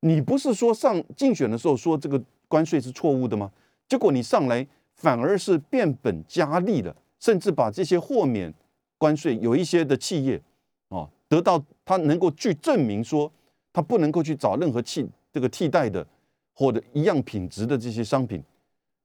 [0.01, 3.51] 你不是说上竞选的时候说这个关税是错误的吗？
[3.87, 8.53] 结果你上来反而是变本加厉了，甚至把这些豁免
[8.97, 10.41] 关税有一些的企业。
[10.89, 13.31] 哦，得到他能够去证明说，
[13.71, 16.05] 他不能够去找任何替这个替代的
[16.53, 18.43] 或者一样品质的这些商品，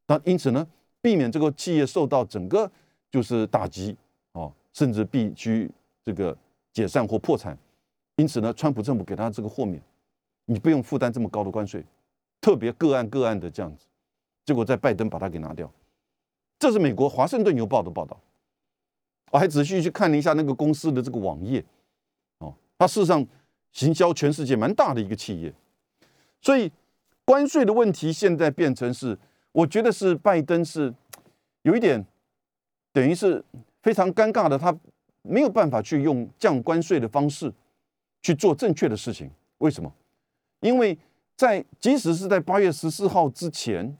[0.08, 0.66] 那因此呢，
[1.00, 2.70] 避免这个企业受到整个
[3.10, 3.96] 就是打击
[4.32, 5.70] 哦，甚至必须
[6.04, 6.36] 这个
[6.72, 7.56] 解散或破产。
[8.16, 9.80] 因此呢，川普政府给他这个豁免，
[10.46, 11.84] 你不用负担这么高的关税，
[12.40, 13.86] 特别个案个案的这样子。
[14.44, 15.70] 结果在拜登把它给拿掉，
[16.58, 18.18] 这是美国《华盛顿邮报》的报道。
[19.32, 21.62] 我还仔细去看了一下那个公司的这个网页，
[22.38, 23.26] 哦，它事实上
[23.72, 25.52] 行销全世界蛮大的一个企业，
[26.40, 26.70] 所以
[27.24, 29.18] 关税的问题现在变成是，
[29.50, 30.94] 我觉得是拜登是
[31.62, 32.02] 有一点
[32.92, 33.44] 等于是
[33.82, 34.74] 非常尴尬的，他
[35.22, 37.52] 没有办法去用降关税的方式
[38.26, 39.30] 去做正确的事情。
[39.58, 39.92] 为什么？
[40.58, 40.98] 因为
[41.36, 43.96] 在即使是在八月十四号之前，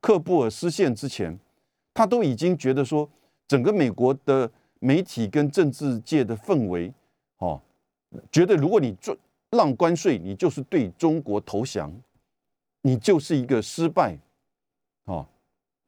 [0.00, 1.38] 克布尔失陷之前，
[1.92, 3.06] 他都已经觉得说。
[3.46, 6.90] 整个美国的媒体跟政治界的氛围，
[7.36, 7.60] 哦，
[8.32, 9.14] 觉得如果你做
[9.50, 11.92] 让关税，你就是对中国投降，
[12.80, 14.16] 你就是一个失败，
[15.04, 15.26] 哦，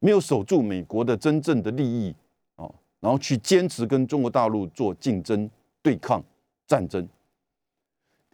[0.01, 2.15] 没有守住美国的真正的利益，
[2.57, 5.51] 哦，然后去坚持跟中国大陆做竞争、
[5.83, 6.23] 对抗、
[6.67, 7.09] 战争，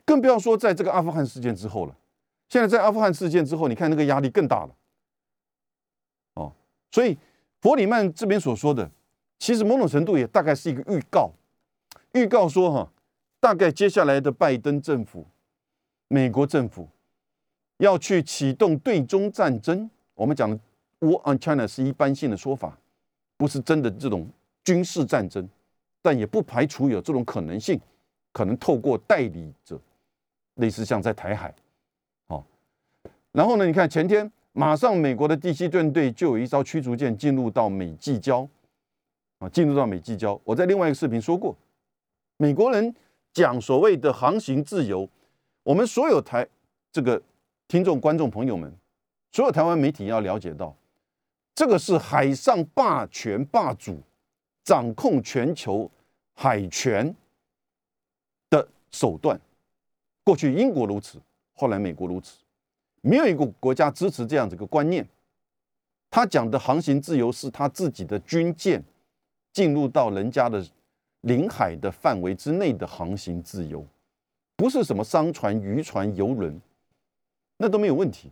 [0.05, 1.97] 更不要说在这个阿富汗事件之后了。
[2.49, 4.77] 现在在阿富汗事件之后，你看那个压力更大了，
[6.35, 6.53] 哦，
[6.91, 7.17] 所以
[7.61, 8.91] 弗里曼这边所说的。
[9.38, 11.33] 其实某种程度也大概是一个预告，
[12.12, 12.93] 预告说哈，
[13.41, 15.27] 大概接下来的拜登政府、
[16.07, 16.88] 美国政府
[17.79, 19.91] 要去启动对中战争。
[20.15, 20.57] 我们讲的
[21.01, 22.79] “war on China” 是一般性的说法，
[23.37, 24.29] 不是真的这种
[24.62, 25.49] 军事战争，
[26.01, 27.81] 但也不排除有这种可能性，
[28.31, 29.81] 可能透过代理者，
[30.55, 31.55] 类似像在台海，
[32.29, 32.45] 好，
[33.33, 38.49] 然后呢，你看前天马上美国的第七舰队就有一艘驱逐舰进入到美济礁。
[39.38, 40.41] 啊，进入到美济礁。
[40.45, 41.53] 我在另外一个视频说过，
[42.37, 42.95] 美国人
[43.33, 45.09] 讲所谓的航行自由，
[45.65, 46.47] 我们所有台
[46.93, 47.21] 这个
[47.67, 48.73] 听众、观众朋友们，
[49.33, 50.73] 所有台湾媒体要了解到，
[51.57, 54.01] 这个是海上霸权霸主
[54.62, 55.91] 掌控全球
[56.35, 57.12] 海权
[58.49, 59.41] 的手段。
[60.25, 61.21] 过去英国如此，
[61.55, 62.39] 后来美国如此，
[63.01, 65.07] 没有一个国家支持这样子一个观念。
[66.11, 68.83] 他讲的航行自由是他自己的军舰。
[69.55, 70.67] 进入到人家的
[71.21, 73.87] 领海的范围之内的航行自由，
[74.57, 76.59] 不是什么商船、渔船、游轮，
[77.59, 78.31] 那都没有问题。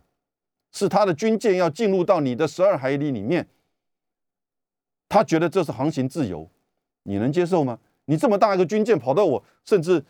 [0.71, 3.47] 是他的军舰要进入到你的十二海里里面，
[5.07, 6.49] 他觉得这是航行自由，
[7.03, 7.77] 你能接受吗？
[8.05, 10.03] 你这么大一个军舰跑到我，甚至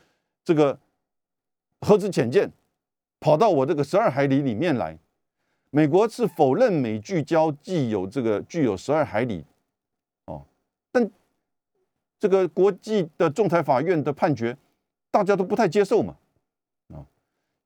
[0.45, 0.79] 这个
[1.81, 2.51] 核子潜舰
[3.19, 4.97] 跑到我这个十二海里里面来，
[5.69, 9.43] 美国是否认美聚焦既有这个具有十二海里？
[10.25, 10.45] 哦
[10.91, 11.09] 但
[12.19, 14.55] 这个国际的仲裁法院的判决，
[15.09, 16.15] 大家都不太接受嘛，
[16.93, 17.01] 啊，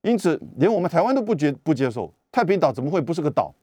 [0.02, 2.12] 因此连我们台湾都不接不接受。
[2.32, 3.54] 太平岛怎么会不是个岛？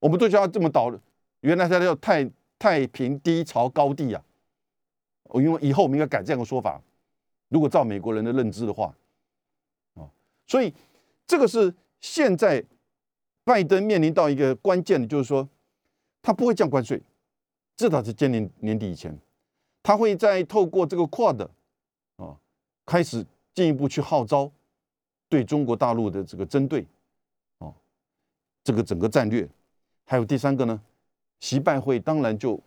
[0.00, 0.92] 我们都叫它这么岛，
[1.40, 4.22] 原来它叫太太平低潮高地呀。
[5.24, 6.80] 我因为以后我们应该改这样的说法，
[7.48, 8.94] 如果照美国人的认知的话，
[10.46, 10.72] 所以
[11.26, 12.64] 这个是现在
[13.44, 15.48] 拜登面临到一个关键的，就是说
[16.22, 17.02] 他不会降关税。
[17.76, 19.18] 至少是今年年底以前，
[19.82, 21.48] 他会再透过这个 Quad
[22.16, 22.38] 啊，
[22.86, 24.50] 开始进一步去号召
[25.28, 26.86] 对中国大陆的这个针对，
[27.58, 27.74] 哦，
[28.62, 29.48] 这个整个战略，
[30.04, 30.80] 还有第三个呢，
[31.40, 32.60] 习拜会当然就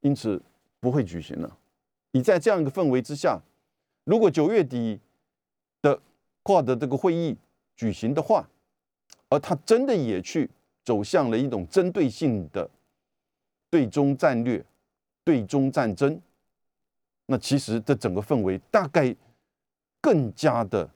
[0.00, 0.42] 因此
[0.78, 1.56] 不会举行了。
[2.10, 3.40] 你在这样一个氛围之下，
[4.04, 5.00] 如果九月底
[5.80, 6.02] 的
[6.42, 7.36] Quad 这个会议
[7.76, 8.48] 举行的话，
[9.28, 10.50] 而他真的也去
[10.84, 12.68] 走向了一种针对性的。
[13.72, 14.66] 对中战略、
[15.22, 16.20] 对中战争，
[17.26, 19.14] 那其实这整个氛围大概
[20.00, 20.90] 更加的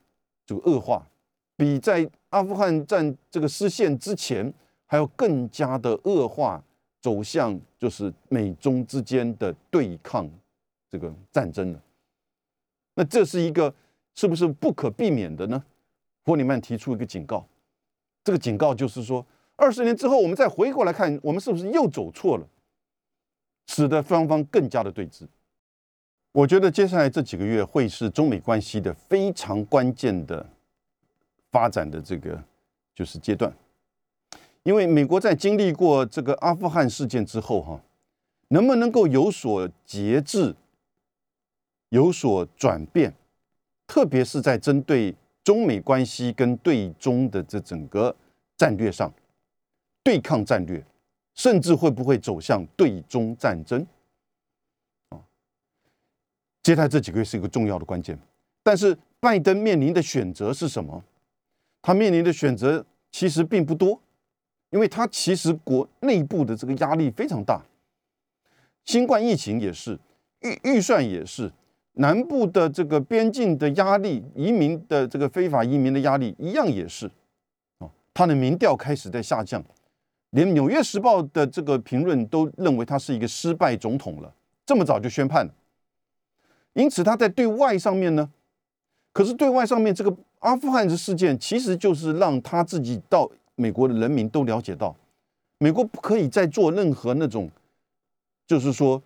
[0.45, 1.07] 这个恶化，
[1.55, 4.53] 比在阿富汗战这个失陷之前
[4.85, 6.61] 还要更加的恶化，
[7.01, 10.29] 走向就是美中之间的对抗
[10.91, 11.81] 这个战争了。
[12.95, 13.73] 那这是一个
[14.15, 15.63] 是不是不可避免的呢？
[16.23, 17.45] 霍里曼提出一个警告，
[18.23, 19.23] 这个警告就是说，
[19.55, 22.47] 二十年之后我们再回过来看，我们是不是又走错了？
[23.67, 25.27] 使得双方更加的对峙。
[26.31, 30.45] 我觉得接下来这几个月会是中美关系的非常关键的
[31.51, 32.43] 发展的这个
[32.93, 33.53] 就是阶段，
[34.63, 37.81] 因为美国在经历过这个阿富汗事件之后，哈，
[38.49, 40.55] 能不能够有所节制、
[41.89, 43.13] 有所转变，
[43.87, 48.15] 特别是在针对中美关系跟对中的这整个
[48.57, 49.13] 战略上，
[50.03, 50.83] 对抗战略。
[51.33, 53.85] 甚至会不会走向对中战争？
[55.09, 55.19] 啊，
[56.63, 58.17] 接下来这几个月是一个重要的关键。
[58.63, 61.03] 但是拜登面临的选择是什么？
[61.81, 64.01] 他面临的选择其实并不多。
[64.71, 67.61] 因为他其实国内部的这个压力非常大，
[68.83, 69.97] 新冠疫情也是，
[70.39, 71.49] 预预算也是，
[71.95, 77.09] 南部的这个边境的压力，移民的这个非法移民的压力一样也是，
[77.79, 79.63] 哦，他的民调开始在下降，
[80.31, 84.33] 连《纽约时报》的这个评论都认为他是一个失败总统了，
[84.65, 85.53] 这么早就宣判了，
[86.73, 88.29] 因此他在对外上面呢，
[89.11, 93.31] 可是对外上面这个阿富汗的事件，其实就是让他自己到。
[93.57, 94.93] 美国的人民都了解到，
[95.59, 97.49] 美国不可以再做任何那种，
[98.45, 99.01] 就是说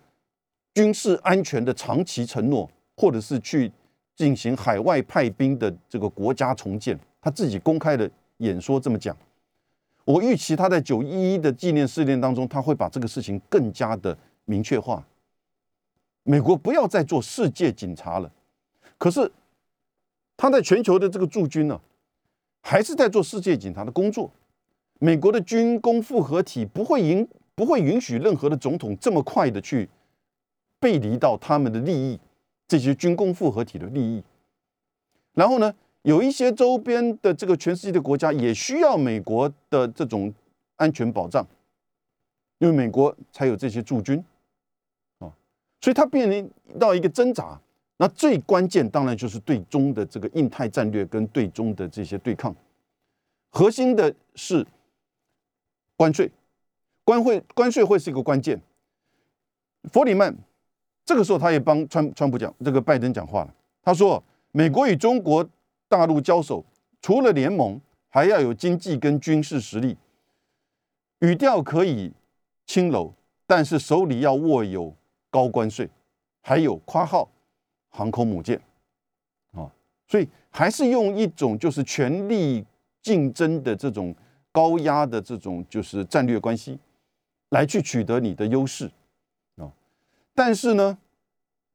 [0.74, 2.68] 军事安全的长期承诺，
[3.00, 3.72] 或者是去
[4.14, 6.98] 进行海外派兵的这个国家重建。
[7.22, 9.16] 他自己公开的演说这么讲。
[10.04, 15.02] 我预期他在九一一的纪念事件当中，他会把这个事情更加的明确化。
[16.24, 18.30] 美国不要再做世界警察了。
[18.98, 19.30] 可是
[20.36, 21.80] 他在全球的这个驻军呢，
[22.60, 24.30] 还是在做世界警察的工作。
[24.98, 29.88] 美国的军工复合体不会允不会允许任何的总统这么快的去
[30.78, 32.18] 背离到他们的利益，
[32.70, 34.22] 这些军工复合体的利益。
[35.34, 40.32] 然后呢，有一些周边的这个全世界的国家也需要美国的这种
[40.76, 41.44] 安全保障，
[42.58, 44.24] 因为美国才有这些驻军
[45.18, 45.26] 啊，
[45.80, 46.48] 所以它面临
[46.78, 47.60] 到一个挣扎。
[47.96, 52.54] 那最关键当然就是对中的这个印太战略跟对中的这些对抗，
[53.50, 54.64] 核心的是。
[55.96, 56.32] 关税，
[57.04, 58.58] 关会关税会是一个关键。
[59.92, 60.34] 弗里曼
[61.10, 63.52] 这个时候他也帮川川普讲这个拜登讲话了。
[63.82, 64.22] 他说
[64.54, 65.44] ：“美国与中国
[65.88, 66.64] 大陆交手，
[67.02, 69.96] 除了联盟，还要有经济跟军事实力。
[71.18, 72.12] 语调可以
[72.64, 73.12] 轻柔，
[73.44, 74.94] 但是手里要握有
[75.30, 75.90] 高关税，
[76.42, 77.28] 还有夸号
[77.88, 78.60] 航空母舰
[79.50, 79.66] 啊。
[80.06, 82.64] 所以还是用一种就是权力
[83.02, 84.14] 竞争的这种。”
[84.52, 86.76] 高压的这种就是战略关系，
[87.50, 88.90] 来去取得你的优势！
[90.34, 90.98] 但是呢，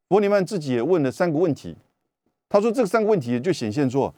[0.08, 1.76] 伯尼曼自己也问了三个问题。
[2.50, 4.14] 他说这三个问题就显现说，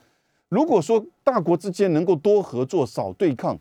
[0.49, 3.57] 如果说大国之间能够多合作、少对抗，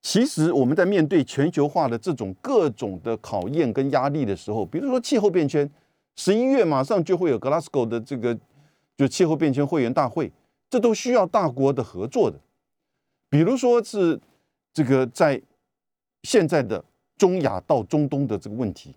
[0.00, 5.70] 其实我们在面对全球化的这种各种的考验跟压力的时候，比如说气候变迁，
[6.16, 8.38] 十一月马上就会有 Glasgow 的这个
[8.96, 10.32] 就气候变迁会员大会，
[10.68, 12.38] 这都需要大国的合作的。
[13.30, 14.20] 比如说是。
[14.74, 15.38] 这个在
[16.22, 16.82] 现在的
[17.18, 18.94] 中亚到中东的这个问题，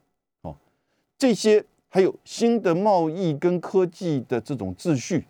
[1.18, 5.26] 这些还有新的贸易跟科技的这种秩序，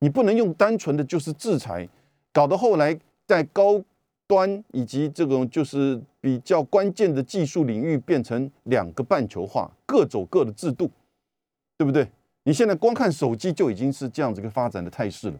[0.00, 1.88] 你不能用单纯的就是制裁，
[2.32, 3.82] 搞得后来在高
[4.26, 10.90] 端以及这种就是比较关键的技术领域变成两个半球化，各走各的制度，
[11.76, 12.08] 对不对？
[12.44, 15.38] 你现在光看手机就已经是这样子一个发展的态势了，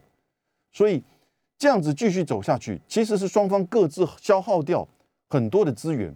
[0.73, 1.03] 所以。
[1.59, 4.89] 这样子继续走下去，其实是双方各自消耗掉
[5.29, 6.13] 很多的资源，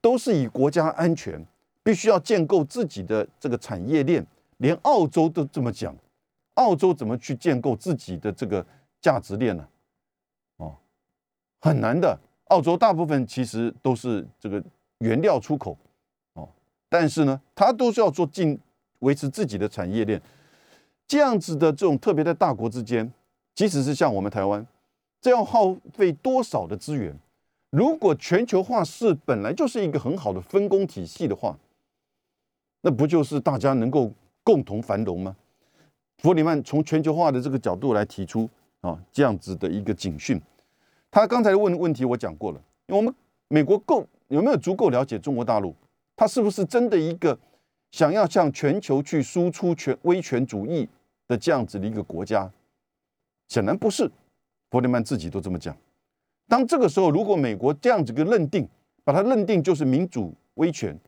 [0.00, 1.44] 都是以国家安全
[1.86, 4.26] 必须要建构自己的这个产业链。
[4.56, 5.94] 连澳洲都这么讲，
[6.54, 8.66] 澳洲怎么去建构自己的这个
[9.00, 9.68] 价值链呢？
[10.56, 10.74] 哦，
[11.60, 12.18] 很难的。
[12.46, 14.60] 澳洲大部分其实都是这个
[14.98, 15.78] 原料出口，
[16.32, 16.48] 哦，
[16.88, 18.58] 但是呢，它都是要做进
[18.98, 20.20] 维持自己的产业链。
[21.06, 23.12] 这样子的这种特别的大国之间，
[23.54, 24.66] 即使是像我们台湾。
[25.20, 27.16] 这要耗费多少的资源？
[27.70, 31.56] 如果全球化是本来就是一个很好的分工体系的话，
[32.80, 34.12] 那不就是大家能够
[34.42, 35.36] 共同繁荣吗？
[36.18, 38.48] 弗里曼从全球化的这个角度来提出
[38.80, 40.40] 啊，这样子的一个警讯。
[41.10, 43.14] 他刚才问的问题我讲过了，因为我们
[43.48, 45.74] 美国够有没有足够了解中国大陆？
[46.14, 47.38] 他是不是真的一个
[47.90, 50.88] 想要向全球去输出权威权主义
[51.28, 52.50] 的这样子的一个国家？
[53.48, 54.10] 显然不是。
[54.70, 55.76] 弗里曼自己都这么讲。
[56.48, 58.68] 当这个时候，如果美国这样子个认定，
[59.04, 60.98] 把它认定就是民主威权，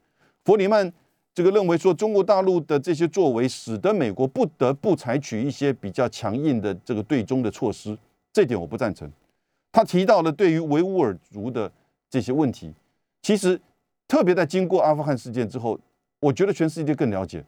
[0.44, 0.92] 弗里曼
[1.38, 7.96] 这个认为说，中国大陆的这些作为，使得美国不得不采取一些比较强硬的这个对中的措施，
[8.32, 9.08] 这点我不赞成。
[9.70, 11.70] 他提到了对于维吾尔族的
[12.10, 12.74] 这些问题，
[13.22, 13.60] 其实
[14.08, 15.78] 特别在经过阿富汗事件之后，
[16.18, 17.44] 我觉得全世界更了解，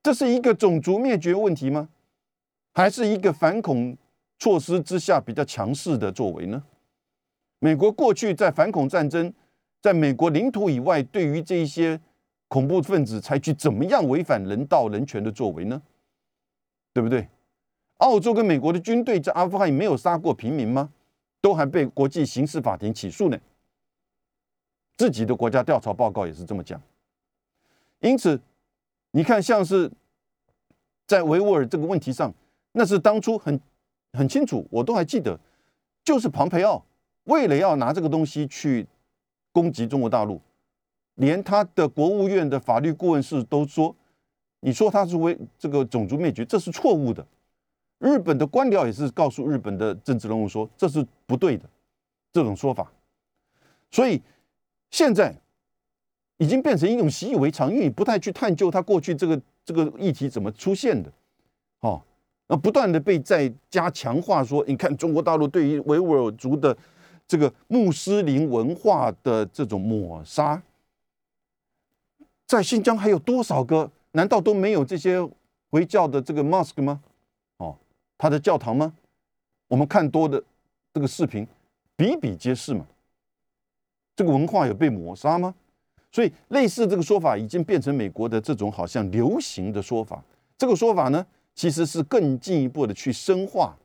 [0.00, 1.88] 这是一个种族灭绝问题吗？
[2.74, 3.96] 还是一个反恐？
[4.38, 6.62] 措施之下比较强势的作为呢？
[7.58, 9.34] 美国过去在反恐战争，
[9.84, 12.00] 在美国领土以外，对于这些
[12.48, 15.82] 恐怖分子采取怎么样违反人道人权的作为呢？
[16.94, 17.28] 对不对？
[17.98, 20.90] 澳洲跟美国的军队在阿富汗没有杀过平民吗？
[21.42, 23.38] 都还被国际刑事法庭起诉呢。
[24.96, 26.80] 自己的国家调查报告也是这么讲。
[28.00, 28.40] 因此，
[29.10, 29.92] 你看，像是
[31.06, 32.32] 在维吾尔这个问题上，
[32.72, 33.60] 那是当初很。
[34.14, 35.38] 很清楚，我都还记得，
[36.02, 36.82] 就是庞培奥
[37.24, 38.86] 为了要拿这个东西去
[39.54, 40.40] 攻击中国大陆，
[41.14, 43.94] 连他的国务院的法律顾问室都说，
[44.58, 47.24] 你说他是为这个种族灭绝，这是错误的。
[48.00, 51.64] 日本的官僚也是告诉日本的政治人物说，这是不对的
[52.32, 52.90] 这种说法。
[53.92, 54.20] 所以
[54.90, 55.32] 现在
[56.38, 61.12] 已经变成一种习以为常，因为你不太去探究他过去这个这个议题怎么出现的，
[61.78, 62.02] 哦，
[62.48, 66.76] 那不断的被再加强化，说你看中国大陆对于维吾尔族的
[67.26, 70.62] 这个穆斯林文化的这种抹杀，
[72.46, 73.90] 在新疆还有多少个？
[74.12, 75.18] 难道都没有这些
[75.70, 77.00] 回教的这个 mosque 吗？
[77.56, 77.76] 哦，
[78.16, 78.94] 他的教堂吗？
[79.66, 80.40] 我们看多的
[80.92, 81.44] 这个视频
[81.96, 82.86] 比比皆是嘛。
[84.14, 85.52] 这个文化有被抹杀吗？
[86.12, 90.22] 所以类似这个说法已经变成美国的这种好像流行的说法。
[90.56, 93.76] 这个说法呢，其实是更进一步的去深化，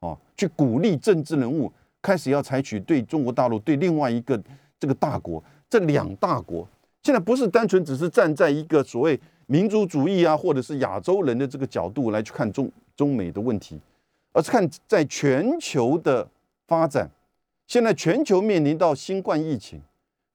[0.00, 1.72] 啊，去鼓励政治人物
[2.02, 4.38] 开始要采取对中国大陆、对另外一个
[4.78, 6.68] 这个大国，这两大国
[7.02, 13.80] 现在不是单纯只是站在一个所谓民族主义啊，或者是亚洲人的这个角度来去看中中美的问题，
[14.32, 16.28] 而是看在全球的
[16.66, 17.08] 发展。
[17.66, 19.80] 现在全球面临到新冠疫情，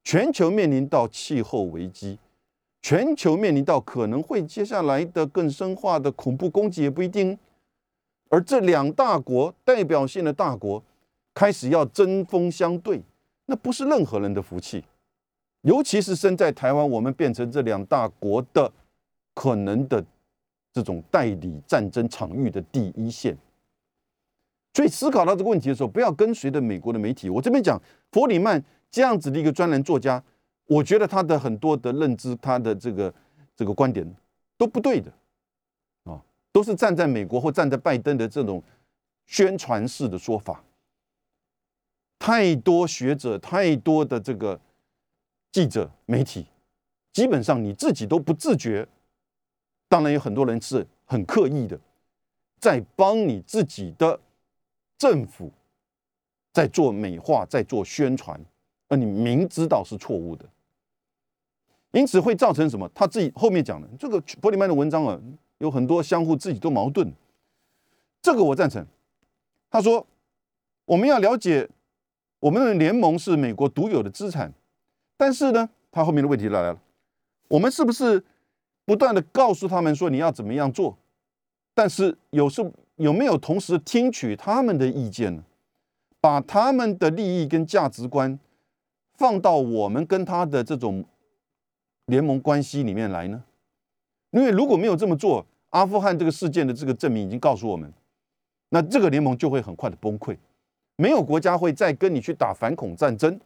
[0.02, 2.18] 全球面临到气候危机，
[2.82, 7.38] 全球面临到可能会接下来的更深化的恐怖攻击也不一定。
[8.28, 10.82] 而这两大国代表性的大国
[11.38, 13.00] 开始要针锋相对，
[13.46, 14.82] 那不是任何人的福气。
[15.60, 18.68] 尤其是身在台湾，我们变成这两大国的
[19.34, 20.04] 可能的
[20.72, 23.38] 这种代理战争场域的第一线。
[24.74, 27.30] 所以思考到这个问题的时候，不要跟随着美国的媒体。
[27.30, 27.80] 我这边讲
[28.10, 28.60] 弗里曼
[28.90, 30.20] 这样子的一个专栏作家，
[30.66, 33.14] 我觉得他的很多的认知，他的这个
[33.54, 34.04] 这个观点
[34.56, 35.12] 都不对的，
[36.02, 36.20] 啊，
[36.50, 38.60] 都是站在美国或站在拜登的这种
[39.26, 40.64] 宣传式的说法。
[42.18, 44.60] 太多学者，太多的这个
[45.52, 46.46] 记者、媒体，
[47.12, 48.86] 基本上你自己都不自觉。
[49.88, 51.78] 当然有很多人是很刻意的，
[52.58, 54.20] 在帮你自己的。
[54.98, 55.52] 政府
[56.52, 58.44] 在做美化，在做宣传，
[58.88, 60.44] 而你明知道是错误的，
[61.92, 62.90] 因此会造成什么？
[62.92, 65.16] 他自己后面讲的这个伯里曼的文章啊，
[65.58, 67.14] 有很多相互自己都矛盾。
[68.20, 68.84] 这个我赞成。
[69.70, 70.04] 他说，
[70.84, 71.70] 我们要了解
[72.40, 74.52] 我们的联盟是美国独有的资产，
[75.16, 76.78] 但是呢，他后面的问题来了，
[77.48, 78.24] 我们是不是
[78.84, 80.96] 不断的告诉他们说你要怎么样做？
[81.74, 82.72] 但是有时。
[82.98, 85.44] 有没有同时听取他们的意见呢？
[86.20, 88.36] 把他们的利益跟价值观
[89.14, 91.04] 放到我们跟他的这种
[92.06, 93.44] 联盟关系里面来呢？
[94.32, 97.92] 因为如果没有这么做，阿富汗这个事件的这个证明已经告诉我们，
[98.70, 100.36] 那这个联盟就会很快的崩溃。
[100.98, 103.40] 没有国家会再跟你去打反恐战争，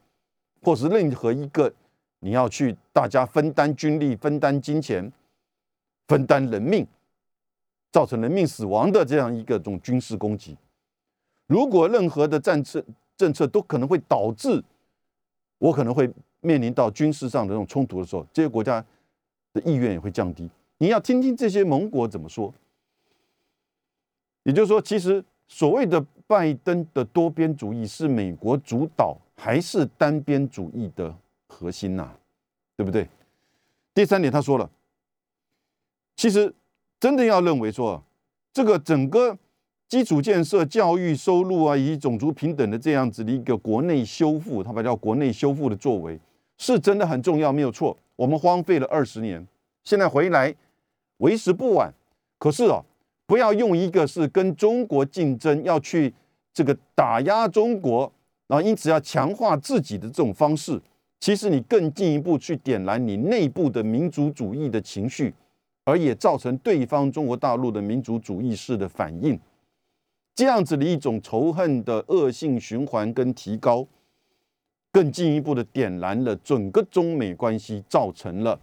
[0.61, 1.73] 或是任何一个
[2.19, 5.13] 你要去大家分担军力、分担金钱、
[6.09, 6.85] 分担人命。
[7.93, 10.57] 造成人命死亡的这样一个种军事攻击，
[11.47, 12.83] 如果任何的战策
[13.19, 14.65] 政策都可能会导致
[15.59, 18.83] 我可能会面临到军事上的这种冲突的时候，这些国家
[19.53, 20.49] 的意愿也会降低。
[20.79, 22.51] 你要听听这些盟国怎么说。
[24.45, 31.15] 也就是说，其实所谓的拜登的多边主义是美国主导还是单边主义的
[31.47, 32.09] 核心呐？
[32.77, 33.09] 对不对？
[33.95, 34.71] 第三点，他说了，
[36.17, 36.55] 其实。
[37.01, 38.01] 真的要认为说，
[38.53, 39.37] 这个整个
[39.89, 46.17] 基础建设、教育、收入啊，以及种族平等的这样子的一个国内修复，他把叫国内修复的作为，
[46.59, 47.99] 是真的很重要，没有错。
[48.15, 49.45] 我们荒废了二十年，
[49.83, 50.55] 现在回来
[51.17, 51.93] 为时不晚。
[52.39, 52.81] 可是啊，
[53.33, 56.13] 不要用一个是跟中国竞争，要去
[56.53, 58.13] 这个打压中国，
[58.47, 60.79] 然后因此要强化自己的这种方式，
[61.19, 65.33] 其实你更进一步去点燃你内部的民族主义的情绪。
[65.85, 69.41] 而也造成对方中国大陆的民族主义式的反应，
[70.35, 73.87] 这样子的一种仇恨的恶性循环跟提高，
[74.93, 78.61] 更进一步的点燃了整个中美关系，造成了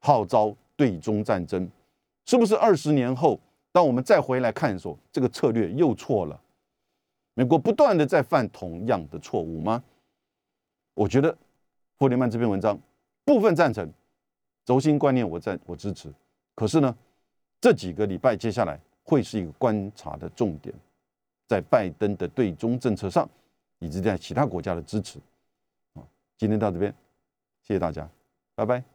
[0.00, 1.70] 号召对中战争，
[2.26, 3.38] 是不是二十年后，
[3.72, 6.40] 当我们再回来看的时候，这个策略又错了？
[7.34, 9.82] 美国不断的在犯同样的错误吗？
[10.94, 11.36] 我觉得
[11.98, 12.78] 弗里曼这篇文章
[13.24, 13.90] 部分赞成。
[14.64, 16.12] 轴心观念，我赞我支持。
[16.54, 16.96] 可是呢，
[17.60, 20.72] 这几个礼拜接下来会是一个观察的重点，
[21.48, 23.28] 在拜登的对中政策上，
[23.80, 25.18] 以及在其他国家的支持。
[25.94, 26.06] 啊，
[26.36, 26.94] 今天到这边，
[27.62, 28.08] 谢谢大家，
[28.54, 28.91] 拜拜。